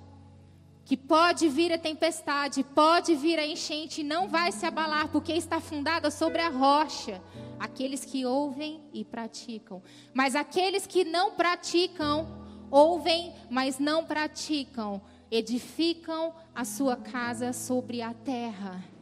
que 0.85 0.97
pode 0.97 1.49
vir 1.49 1.73
a 1.73 1.79
tempestade, 1.79 2.63
pode 2.63 3.15
vir 3.15 3.39
a 3.39 3.47
enchente, 3.47 4.03
não 4.03 4.29
vai 4.29 4.53
se 4.53 4.67
abalar, 4.67 5.09
porque 5.09 5.33
está 5.33 5.61
fundada 5.61 6.11
sobre 6.11 6.41
a 6.43 6.49
rocha. 6.49 7.23
Aqueles 7.59 8.05
que 8.05 8.27
ouvem 8.27 8.83
e 8.93 9.05
praticam, 9.05 9.83
mas 10.13 10.35
aqueles 10.35 10.87
que 10.87 11.05
não 11.05 11.33
praticam, 11.33 12.27
ouvem, 12.71 13.35
mas 13.49 13.79
não 13.79 14.05
praticam, 14.05 15.01
edificam 15.31 16.35
a 16.55 16.65
sua 16.65 16.97
casa 16.97 17.53
sobre 17.53 18.03
a 18.03 18.13
terra. 18.13 18.95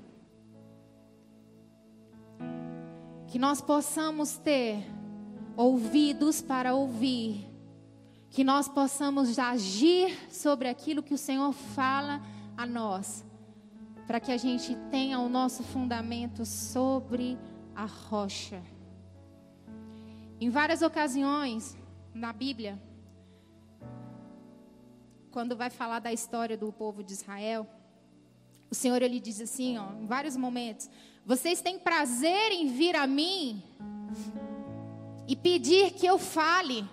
que 3.33 3.38
nós 3.38 3.62
possamos 3.62 4.37
ter 4.37 4.85
ouvidos 5.57 6.42
para 6.42 6.75
ouvir, 6.75 7.49
que 8.33 8.42
nós 8.42 8.66
possamos 8.66 9.38
agir 9.38 10.18
sobre 10.33 10.66
aquilo 10.66 11.03
que 11.03 11.12
o 11.12 11.18
Senhor 11.18 11.53
fala 11.53 12.23
a 12.57 12.64
nós, 12.64 13.23
para 14.07 14.18
que 14.18 14.33
a 14.33 14.38
gente 14.38 14.75
tenha 14.90 15.18
o 15.18 15.29
nosso 15.29 15.62
fundamento 15.62 16.47
sobre 16.47 17.38
a 17.77 17.85
rocha. 17.85 18.62
Em 20.40 20.49
várias 20.49 20.81
ocasiões 20.81 21.77
na 22.14 22.33
Bíblia, 22.33 22.83
quando 25.31 25.55
vai 25.55 25.68
falar 25.68 25.99
da 25.99 26.11
história 26.11 26.57
do 26.57 26.73
povo 26.73 27.05
de 27.05 27.12
Israel, 27.12 27.66
o 28.71 28.75
Senhor 28.75 29.03
ele 29.03 29.21
diz 29.21 29.42
assim, 29.42 29.77
ó, 29.77 29.92
em 30.01 30.07
vários 30.07 30.38
momentos: 30.38 30.88
vocês 31.27 31.61
têm 31.61 31.79
prazer 31.79 32.51
em 32.51 32.68
vir 32.68 32.97
a 32.97 33.07
mim 33.07 33.62
e 35.29 35.37
pedir 35.37 35.92
que 35.92 36.07
eu 36.07 36.18
fale, 36.18 36.88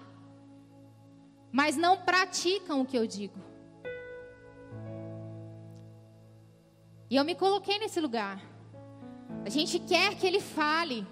mas 1.52 1.76
não 1.76 1.98
praticam 1.98 2.82
o 2.82 2.86
que 2.86 2.98
eu 2.98 3.08
digo. 3.08 3.40
E 7.10 7.16
eu 7.16 7.26
me 7.26 7.36
coloquei 7.36 7.80
nesse 7.80 8.00
lugar. 8.00 8.40
A 9.46 9.50
gente 9.50 9.80
quer 9.80 10.16
que 10.16 10.28
ele 10.28 10.40
fale. 10.40 11.08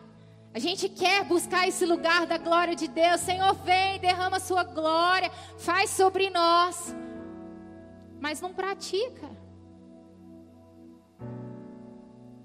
A 0.54 0.60
gente 0.60 0.88
quer 0.90 1.24
buscar 1.24 1.68
esse 1.68 1.86
lugar 1.86 2.26
da 2.26 2.38
glória 2.38 2.76
de 2.76 2.88
Deus. 2.88 3.22
Senhor, 3.22 3.54
vem, 3.56 4.00
derrama 4.00 4.40
sua 4.40 4.64
glória, 4.64 5.32
faz 5.58 5.90
sobre 5.90 6.30
nós. 6.30 6.96
Mas 8.20 8.42
não 8.42 8.54
pratica. 8.54 9.30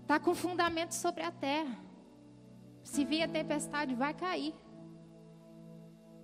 Está 0.03 0.19
com 0.19 0.35
fundamento 0.35 0.93
sobre 0.93 1.23
a 1.23 1.31
terra. 1.31 1.79
Se 2.83 3.05
vir 3.05 3.23
a 3.23 3.29
tempestade, 3.29 3.95
vai 3.95 4.13
cair. 4.13 4.55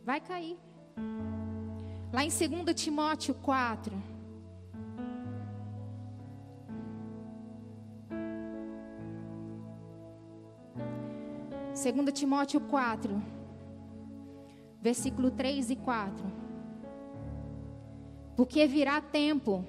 Vai 0.04 0.20
cair. 0.20 0.58
Lá 2.10 2.24
em 2.24 2.28
2 2.28 2.74
Timóteo 2.74 3.34
4. 3.34 4.18
Segunda 11.74 12.10
Timóteo 12.10 12.60
4, 12.62 13.22
versículo 14.80 15.30
3 15.30 15.70
e 15.70 15.76
4. 15.76 16.24
Porque 18.34 18.66
virá 18.66 19.00
tempo 19.00 19.64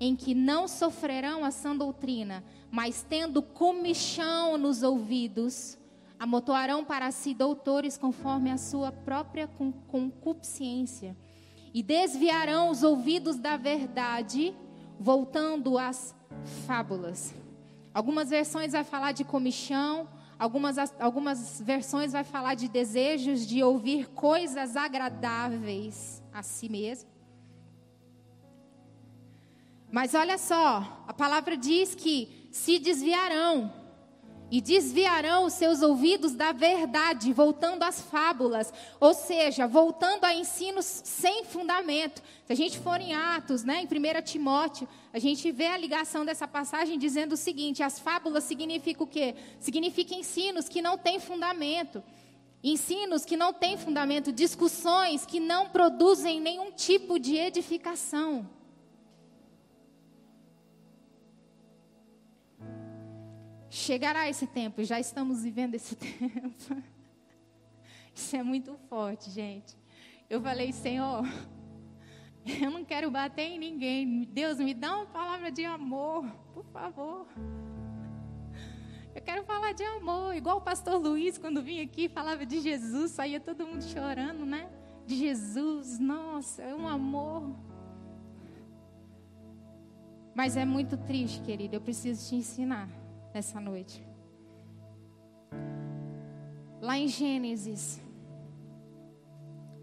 em 0.00 0.16
que 0.16 0.34
não 0.34 0.66
sofrerão 0.66 1.44
a 1.44 1.50
sã 1.50 1.76
doutrina, 1.76 2.42
mas 2.70 3.02
tendo 3.08 3.42
comichão 3.42 4.58
nos 4.58 4.82
ouvidos, 4.82 5.78
amontoarão 6.18 6.84
para 6.84 7.10
si 7.10 7.32
doutores 7.32 7.96
conforme 7.96 8.50
a 8.50 8.58
sua 8.58 8.90
própria 8.92 9.48
concupiscência, 9.88 11.16
e 11.72 11.82
desviarão 11.82 12.70
os 12.70 12.82
ouvidos 12.82 13.36
da 13.36 13.56
verdade, 13.56 14.54
voltando 14.98 15.78
às 15.78 16.14
fábulas. 16.66 17.34
Algumas 17.92 18.30
versões 18.30 18.72
vai 18.72 18.84
falar 18.84 19.12
de 19.12 19.24
comichão, 19.24 20.08
algumas, 20.38 20.76
algumas 21.00 21.60
versões 21.60 22.12
vai 22.12 22.24
falar 22.24 22.54
de 22.54 22.68
desejos 22.68 23.46
de 23.46 23.62
ouvir 23.62 24.08
coisas 24.10 24.76
agradáveis 24.76 26.22
a 26.32 26.42
si 26.42 26.68
mesmo. 26.68 27.10
Mas 29.90 30.14
olha 30.14 30.38
só, 30.38 31.04
a 31.06 31.12
palavra 31.12 31.56
diz 31.56 31.94
que 31.94 32.48
se 32.50 32.78
desviarão 32.78 33.79
e 34.50 34.60
desviarão 34.60 35.44
os 35.44 35.52
seus 35.52 35.80
ouvidos 35.80 36.34
da 36.34 36.52
verdade, 36.52 37.32
voltando 37.32 37.82
às 37.84 38.00
fábulas, 38.00 38.72
ou 38.98 39.14
seja, 39.14 39.66
voltando 39.66 40.24
a 40.24 40.34
ensinos 40.34 40.84
sem 40.84 41.44
fundamento. 41.44 42.20
Se 42.46 42.52
a 42.52 42.56
gente 42.56 42.78
for 42.78 43.00
em 43.00 43.14
Atos, 43.14 43.62
né, 43.62 43.82
em 43.82 43.86
1 43.86 44.22
Timóteo, 44.22 44.88
a 45.12 45.18
gente 45.18 45.50
vê 45.52 45.66
a 45.66 45.76
ligação 45.76 46.24
dessa 46.24 46.48
passagem 46.48 46.98
dizendo 46.98 47.34
o 47.34 47.36
seguinte: 47.36 47.82
as 47.82 47.98
fábulas 47.98 48.44
significam 48.44 49.04
o 49.04 49.08
quê? 49.08 49.34
Significa 49.60 50.14
ensinos 50.14 50.68
que 50.68 50.82
não 50.82 50.98
têm 50.98 51.20
fundamento. 51.20 52.02
Ensinos 52.62 53.24
que 53.24 53.38
não 53.38 53.54
têm 53.54 53.78
fundamento, 53.78 54.30
discussões 54.30 55.24
que 55.24 55.40
não 55.40 55.70
produzem 55.70 56.40
nenhum 56.40 56.70
tipo 56.70 57.18
de 57.18 57.36
edificação. 57.36 58.46
Chegará 63.70 64.28
esse 64.28 64.48
tempo, 64.48 64.82
já 64.82 64.98
estamos 64.98 65.44
vivendo 65.44 65.76
esse 65.76 65.94
tempo. 65.96 66.82
Isso 68.12 68.34
é 68.34 68.42
muito 68.42 68.76
forte, 68.88 69.30
gente. 69.30 69.78
Eu 70.28 70.42
falei, 70.42 70.72
Senhor, 70.72 71.22
eu 72.60 72.68
não 72.68 72.84
quero 72.84 73.08
bater 73.12 73.42
em 73.42 73.58
ninguém. 73.60 74.24
Deus, 74.24 74.58
me 74.58 74.74
dá 74.74 74.96
uma 74.96 75.06
palavra 75.06 75.52
de 75.52 75.64
amor, 75.64 76.26
por 76.52 76.64
favor. 76.64 77.28
Eu 79.14 79.22
quero 79.22 79.44
falar 79.44 79.72
de 79.72 79.84
amor, 79.84 80.34
igual 80.34 80.58
o 80.58 80.60
pastor 80.60 81.00
Luiz, 81.00 81.38
quando 81.38 81.62
vinha 81.62 81.84
aqui, 81.84 82.08
falava 82.08 82.44
de 82.44 82.60
Jesus, 82.60 83.12
saía 83.12 83.38
todo 83.38 83.64
mundo 83.64 83.84
chorando, 83.84 84.44
né? 84.44 84.68
De 85.06 85.14
Jesus, 85.14 86.00
nossa, 86.00 86.62
é 86.62 86.74
um 86.74 86.88
amor. 86.88 87.54
Mas 90.34 90.56
é 90.56 90.64
muito 90.64 90.96
triste, 90.96 91.40
querido, 91.40 91.76
eu 91.76 91.80
preciso 91.80 92.28
te 92.28 92.34
ensinar 92.34 92.88
nessa 93.32 93.60
noite. 93.60 94.04
Lá 96.80 96.98
em 96.98 97.08
Gênesis 97.08 98.00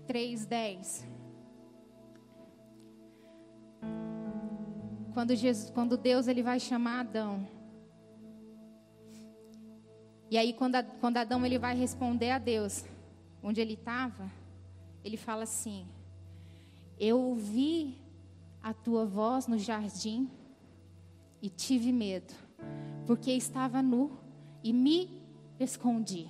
3:10. 0.08 1.06
Quando 5.14 5.36
Jesus, 5.36 5.72
quando 5.72 5.98
Deus 5.98 6.28
ele 6.28 6.44
vai 6.44 6.60
chamar 6.60 7.02
Adão. 7.02 7.48
E 10.30 10.38
aí 10.38 10.54
quando, 10.54 10.84
quando 11.00 11.18
Adão 11.18 11.46
ele 11.46 11.58
vai 11.58 11.76
responder 11.76 12.32
a 12.32 12.38
Deus, 12.38 12.86
onde 13.42 13.62
ele 13.62 13.74
estava, 13.74 14.32
ele 15.04 15.18
fala 15.18 15.44
assim: 15.44 15.88
Eu 17.00 17.20
ouvi 17.20 17.98
a 18.62 18.74
tua 18.74 19.06
voz 19.06 19.48
no 19.48 19.58
jardim 19.58 20.30
e 21.42 21.50
tive 21.50 21.92
medo 21.92 22.34
porque 23.08 23.32
estava 23.32 23.82
nu 23.82 24.12
e 24.62 24.74
me 24.74 25.10
escondi. 25.58 26.30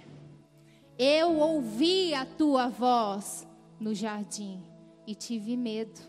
Eu 0.97 1.39
ouvi 1.39 2.13
a 2.13 2.23
tua 2.23 2.69
voz 2.69 3.47
no 3.79 3.95
jardim 3.95 4.63
e 5.07 5.15
tive 5.15 5.57
medo, 5.57 5.99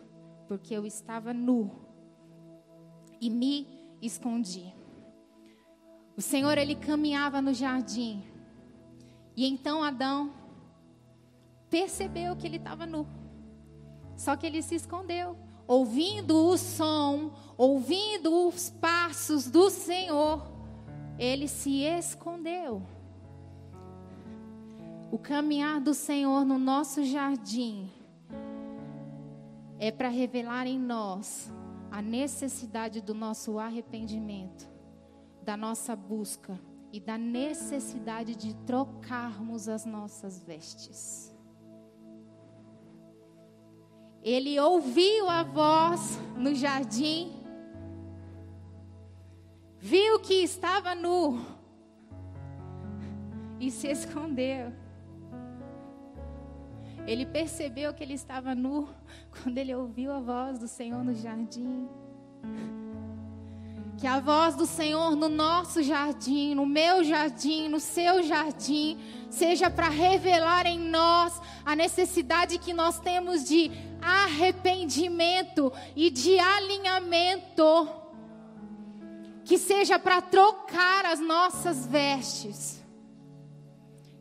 porque 0.47 0.75
eu 0.75 0.85
estava 0.85 1.33
nu 1.33 1.71
e 3.19 3.31
me 3.31 3.67
escondi. 4.03 4.75
O 6.15 6.21
Senhor 6.21 6.59
ele 6.59 6.75
caminhava 6.75 7.41
no 7.41 7.55
jardim. 7.55 8.23
E 9.35 9.47
então 9.47 9.83
Adão 9.83 10.35
percebeu 11.71 12.37
que 12.37 12.47
ele 12.47 12.57
estava 12.57 12.85
nu. 12.85 13.07
Só 14.17 14.37
que 14.37 14.47
ele 14.47 14.61
se 14.61 14.75
escondeu, 14.75 15.37
ouvindo 15.67 16.37
o 16.37 16.59
som, 16.59 17.33
ouvindo 17.57 18.49
os 18.49 18.69
passos 18.69 19.49
do 19.49 19.71
Senhor, 19.71 20.58
ele 21.19 21.49
se 21.49 21.83
escondeu. 21.83 22.83
O 25.11 25.19
caminhar 25.19 25.81
do 25.81 25.93
Senhor 25.93 26.45
no 26.45 26.59
nosso 26.59 27.03
jardim 27.03 27.91
é 29.79 29.91
para 29.91 30.09
revelar 30.09 30.67
em 30.67 30.79
nós 30.79 31.53
a 31.91 32.01
necessidade 32.03 33.01
do 33.01 33.15
nosso 33.15 33.59
arrependimento, 33.59 34.69
da 35.43 35.57
nossa 35.57 35.97
busca 35.97 36.61
e 36.93 37.01
da 37.01 37.19
necessidade 37.19 38.37
de 38.37 38.55
trocarmos 38.67 39.69
as 39.69 39.85
nossas 39.85 40.43
vestes. 40.43 41.35
Ele 44.23 44.59
ouviu 44.61 45.29
a 45.29 45.43
voz 45.43 46.19
no 46.37 46.55
jardim, 46.55 47.33
viu 49.81 50.19
que 50.21 50.43
estava 50.43 50.95
nu 50.95 51.45
e 53.61 53.71
se 53.71 53.89
escondeu. 53.89 54.73
Ele 57.07 57.25
percebeu 57.25 57.95
que 57.95 58.03
ele 58.03 58.15
estava 58.15 58.55
nu 58.55 58.89
quando 59.43 59.57
ele 59.57 59.75
ouviu 59.75 60.13
a 60.13 60.21
voz 60.21 60.59
do 60.59 60.69
Senhor 60.69 61.03
no 61.03 61.15
jardim. 61.15 61.89
Que 63.97 64.07
a 64.07 64.21
voz 64.21 64.55
do 64.55 64.67
Senhor 64.67 65.17
no 65.17 65.29
nosso 65.29 65.83
jardim, 65.83 66.55
no 66.55 66.65
meu 66.65 67.03
jardim, 67.03 67.69
no 67.69 67.81
seu 67.81 68.23
jardim, 68.23 68.97
seja 69.29 69.69
para 69.69 69.89
revelar 69.89 70.67
em 70.67 70.79
nós 70.79 71.41
a 71.65 71.75
necessidade 71.75 72.59
que 72.59 72.73
nós 72.73 73.01
temos 73.01 73.45
de 73.45 73.73
arrependimento 74.01 75.73
e 75.97 76.11
de 76.11 76.39
alinhamento. 76.39 77.89
Que 79.49 79.59
seja 79.59 79.99
para 79.99 80.21
trocar 80.21 81.07
as 81.07 81.19
nossas 81.19 81.87
vestes 81.87 82.79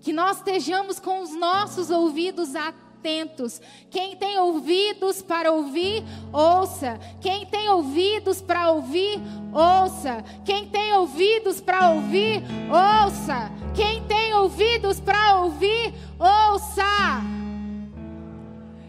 que 0.07 0.13
nós 0.13 0.37
estejamos 0.37 1.01
com 1.01 1.19
os 1.21 1.35
nossos 1.35 1.89
ouvidos 1.91 2.55
atentos. 2.55 3.59
Quem 3.89 4.15
tem 4.15 4.39
ouvidos 4.39 5.21
para 5.21 5.51
ouvir, 5.51 6.01
ouça. 6.31 6.97
Quem 7.19 7.45
tem 7.45 7.67
ouvidos 7.67 8.41
para 8.41 8.71
ouvir, 8.71 9.19
ouça. 9.51 10.23
Quem 10.45 10.69
tem 10.69 10.93
ouvidos 10.93 11.59
para 11.59 11.89
ouvir, 11.89 12.41
ouça. 12.69 13.51
Quem 13.75 14.01
tem 14.05 14.33
ouvidos 14.33 14.97
para 15.01 15.41
ouvir, 15.41 15.93
ouça. 16.17 17.21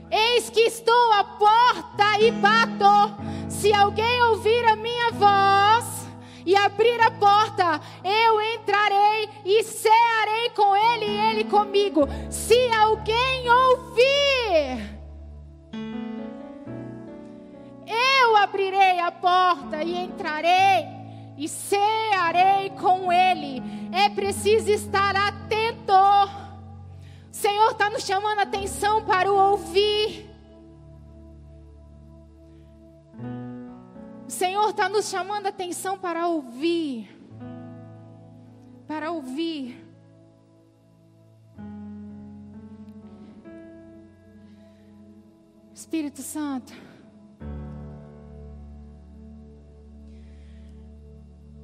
Eis 0.09 0.49
que 0.51 0.61
estou 0.61 1.13
à 1.15 1.25
porta 1.25 2.21
e 2.21 2.31
bato. 2.31 3.51
Se 3.51 3.75
alguém 3.75 4.23
ouvir 4.23 4.65
a 4.67 4.77
minha 4.77 5.11
voz 5.11 5.98
e 6.49 6.57
abrir 6.57 6.99
a 7.03 7.11
porta, 7.11 7.79
eu 8.03 8.41
entrarei 8.55 9.29
e 9.45 9.63
cearei 9.63 10.49
com 10.57 10.75
ele 10.75 11.05
e 11.05 11.31
ele 11.31 11.45
comigo. 11.45 12.09
Se 12.31 12.57
alguém 12.73 13.51
ouvir, 13.51 14.99
eu 17.87 18.37
abrirei 18.39 18.99
a 18.99 19.13
porta 19.13 19.83
e 19.83 19.95
entrarei 19.95 20.87
e 21.37 21.47
cearei 21.47 22.71
com 22.81 23.13
ele. 23.13 23.63
É 23.93 24.09
preciso 24.09 24.71
estar 24.71 25.15
atento. 25.17 25.93
O 25.93 27.31
Senhor 27.31 27.73
está 27.73 27.91
nos 27.91 28.07
chamando 28.07 28.39
a 28.39 28.45
atenção 28.45 29.05
para 29.05 29.31
o 29.31 29.37
ouvir. 29.51 30.28
O 34.29 34.31
Senhor 34.31 34.69
está 34.69 34.91
nos 34.91 35.09
chamando 35.09 35.47
a 35.47 35.49
atenção 35.49 35.99
para 35.99 36.29
ouvir. 36.29 37.09
Para 38.87 39.11
ouvir. 39.11 39.83
Espírito 45.73 46.21
Santo. 46.21 46.75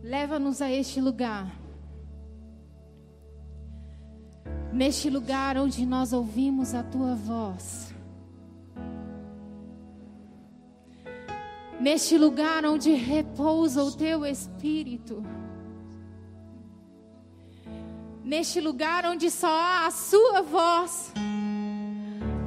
Leva-nos 0.03 0.63
a 0.63 0.71
este 0.71 1.03
lugar. 1.03 1.55
Neste 4.73 5.11
lugar 5.11 5.59
onde 5.59 5.85
nós 5.85 6.15
ouvimos 6.15 6.75
a 6.75 6.83
tua 6.83 7.15
voz. 7.15 7.94
Neste 11.81 12.17
lugar 12.17 12.65
onde 12.65 12.93
repousa 12.93 13.83
o 13.83 13.93
teu 13.93 14.25
espírito, 14.25 15.23
neste 18.23 18.61
lugar 18.61 19.05
onde 19.05 19.31
só 19.31 19.49
há 19.49 19.87
a 19.87 19.91
sua 19.91 20.43
voz, 20.43 21.13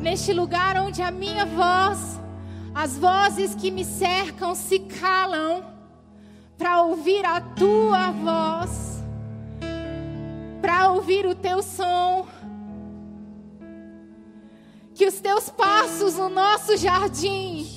neste 0.02 0.34
lugar 0.34 0.78
onde 0.78 1.02
a 1.02 1.12
minha 1.12 1.46
voz, 1.46 2.20
as 2.74 2.98
vozes 2.98 3.56
que 3.56 3.72
me 3.72 3.84
cercam 3.84 4.56
se 4.56 4.80
calam 4.80 5.64
para 6.58 6.82
ouvir 6.84 7.26
a 7.26 7.42
tua 7.42 8.12
voz, 8.12 9.04
para 10.62 10.92
ouvir 10.92 11.26
o 11.26 11.36
teu 11.36 11.62
som. 11.62 12.26
Que 14.96 15.06
os 15.06 15.20
teus 15.20 15.48
passos 15.48 16.16
no 16.16 16.28
nosso 16.28 16.76
jardim 16.76 17.77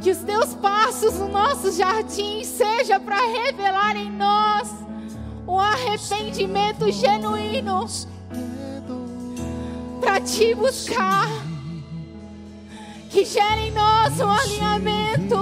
que 0.00 0.10
os 0.10 0.18
teus 0.18 0.54
passos 0.54 1.14
no 1.14 1.28
nosso 1.28 1.70
jardim 1.72 2.42
seja 2.42 2.98
para 2.98 3.16
revelar 3.16 3.96
em 3.96 4.10
nós 4.10 4.70
um 5.46 5.58
arrependimento 5.58 6.90
genuíno 6.90 7.86
para 10.00 10.20
te 10.20 10.54
buscar. 10.54 11.28
Que 13.10 13.24
gere 13.24 13.68
em 13.68 13.72
nós 13.72 14.18
um 14.20 14.30
alinhamento. 14.30 15.36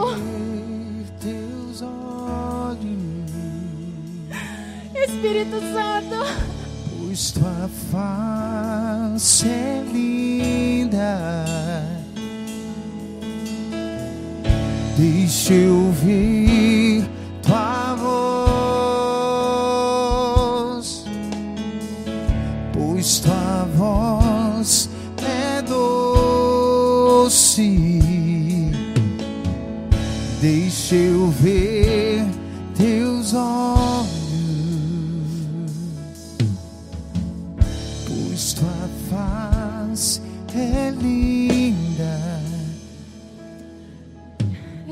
Espírito 4.94 5.60
Santo. 5.72 6.48
Pois 6.98 7.30
tua 7.30 7.70
face 7.90 9.46
é 9.46 9.84
linda 9.92 11.97
Deixa 14.98 15.54
eu 15.54 15.92
ver 15.92 17.04
tua 17.40 17.94
voz, 20.74 21.04
pois 22.72 23.20
tua 23.20 23.64
voz 23.76 24.90
é 25.22 25.62
doce. 25.62 26.42
Deixa 30.40 30.96
eu 30.96 31.28
ver 31.28 31.67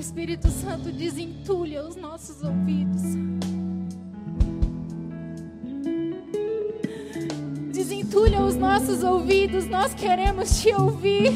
Espírito 0.06 0.48
Santo 0.48 0.92
desentulha 0.92 1.84
os 1.84 1.96
nossos 1.96 2.40
ouvidos. 2.40 3.02
Desentulha 7.72 8.40
os 8.40 8.54
nossos 8.54 9.02
ouvidos, 9.02 9.66
nós 9.66 9.92
queremos 9.94 10.62
te 10.62 10.72
ouvir. 10.72 11.32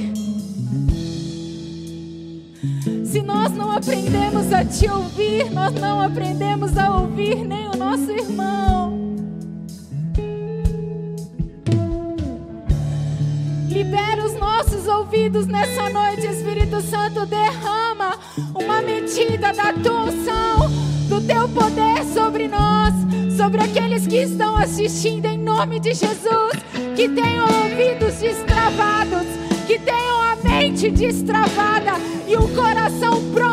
Se 3.05 3.21
nós 3.23 3.51
não 3.53 3.73
aprendemos 3.73 4.53
a 4.53 4.65
te 4.65 4.89
ouvir, 4.89 5.51
nós 5.51 5.75
não 5.75 6.01
aprendemos 6.01 6.79
a 6.79 6.97
ouvir 6.97 7.45
nem 7.45 7.67
o 7.67 7.77
nosso 7.77 8.09
irmão. 8.09 8.90
Ouvidos 15.11 15.49
nessa 15.49 15.91
noite, 15.91 16.25
Espírito 16.25 16.81
Santo, 16.81 17.27
derrama 17.27 18.17
uma 18.55 18.81
medida 18.81 19.53
da 19.53 19.73
tua 19.73 20.05
unção, 20.05 20.71
do 21.09 21.21
teu 21.21 21.49
poder 21.49 22.05
sobre 22.15 22.47
nós, 22.47 22.95
sobre 23.37 23.61
aqueles 23.61 24.07
que 24.07 24.19
estão 24.19 24.57
assistindo 24.57 25.27
em 25.27 25.37
nome 25.37 25.81
de 25.81 25.95
Jesus, 25.95 26.53
que 26.95 27.09
tenham 27.09 27.45
ouvidos 27.45 28.21
destravados, 28.21 29.27
que 29.67 29.81
tenham 29.81 30.23
a 30.23 30.37
mente 30.45 30.89
destravada 30.91 31.95
e 32.29 32.37
um 32.37 32.55
coração 32.55 33.21
pronto 33.33 33.50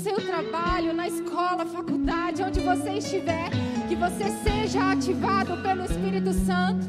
seu 0.00 0.16
trabalho, 0.16 0.94
na 0.94 1.06
escola, 1.06 1.66
faculdade, 1.66 2.42
onde 2.42 2.60
você 2.60 2.92
estiver. 2.92 3.50
Que 3.86 3.94
você 3.94 4.30
seja 4.42 4.92
ativado 4.92 5.56
pelo 5.58 5.84
Espírito 5.84 6.32
Santo. 6.32 6.88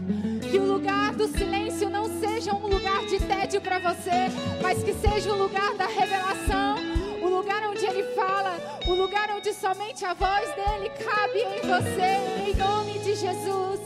Que 0.49 0.57
o 0.57 0.73
lugar 0.73 1.13
do 1.13 1.27
silêncio 1.27 1.89
não 1.89 2.05
seja 2.19 2.53
um 2.53 2.67
lugar 2.67 3.05
de 3.07 3.19
tédio 3.19 3.59
para 3.61 3.79
você, 3.79 4.31
mas 4.61 4.83
que 4.83 4.93
seja 4.93 5.31
o 5.33 5.37
lugar 5.37 5.73
da 5.75 5.87
revelação. 5.87 6.77
O 7.21 7.27
lugar 7.27 7.63
onde 7.69 7.85
ele 7.85 8.03
fala, 8.15 8.57
o 8.87 8.93
lugar 8.93 9.29
onde 9.35 9.53
somente 9.53 10.05
a 10.05 10.13
voz 10.13 10.49
dele 10.55 10.89
cabe 11.03 11.39
em 11.39 11.67
você, 11.67 12.49
em 12.49 12.55
nome 12.55 12.99
de 12.99 13.15
Jesus. 13.15 13.79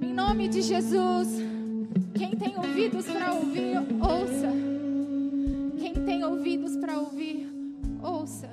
Em 0.00 0.12
nome 0.12 0.48
de 0.48 0.62
Jesus. 0.62 1.28
Quem 2.14 2.30
tem 2.30 2.56
ouvidos 2.56 3.06
para 3.06 3.32
ouvir, 3.32 3.78
ouça. 4.00 4.69
Quem 5.80 5.94
tem 5.94 6.22
ouvidos 6.22 6.76
para 6.76 7.00
ouvir, 7.00 7.48
ouça. 8.02 8.50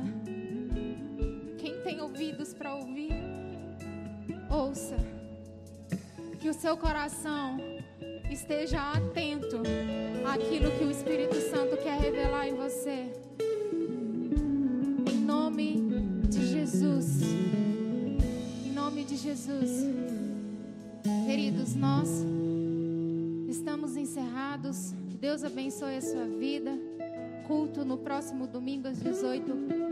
Quem 1.58 1.78
tem 1.82 2.00
ouvidos 2.00 2.54
para 2.54 2.74
ouvir, 2.74 3.12
ouça. 4.50 4.96
Que 6.40 6.48
o 6.48 6.54
seu 6.54 6.78
coração 6.78 7.58
esteja 8.32 8.94
atento 8.94 9.62
àquilo 10.26 10.72
que 10.72 10.86
o 10.86 10.90
Espírito 10.90 11.36
Santo 11.52 11.76
quer 11.76 12.00
revelar 12.00 12.48
em 12.48 12.56
você. 12.56 13.12
Em 15.12 15.20
nome 15.26 15.82
de 16.30 16.48
Jesus. 16.48 17.24
Em 18.66 18.72
nome 18.72 19.04
de 19.04 19.18
Jesus. 19.18 19.84
Queridos, 21.26 21.76
nós 21.76 22.08
estamos 23.50 23.98
encerrados. 23.98 24.94
Deus 25.20 25.44
abençoe 25.44 25.98
a 25.98 26.02
sua 26.02 26.26
vida. 26.26 26.87
Culto 27.48 27.86
no 27.86 27.98
próximo 27.98 28.46
domingo 28.46 28.90
às 28.90 29.02
18h30. 29.02 29.87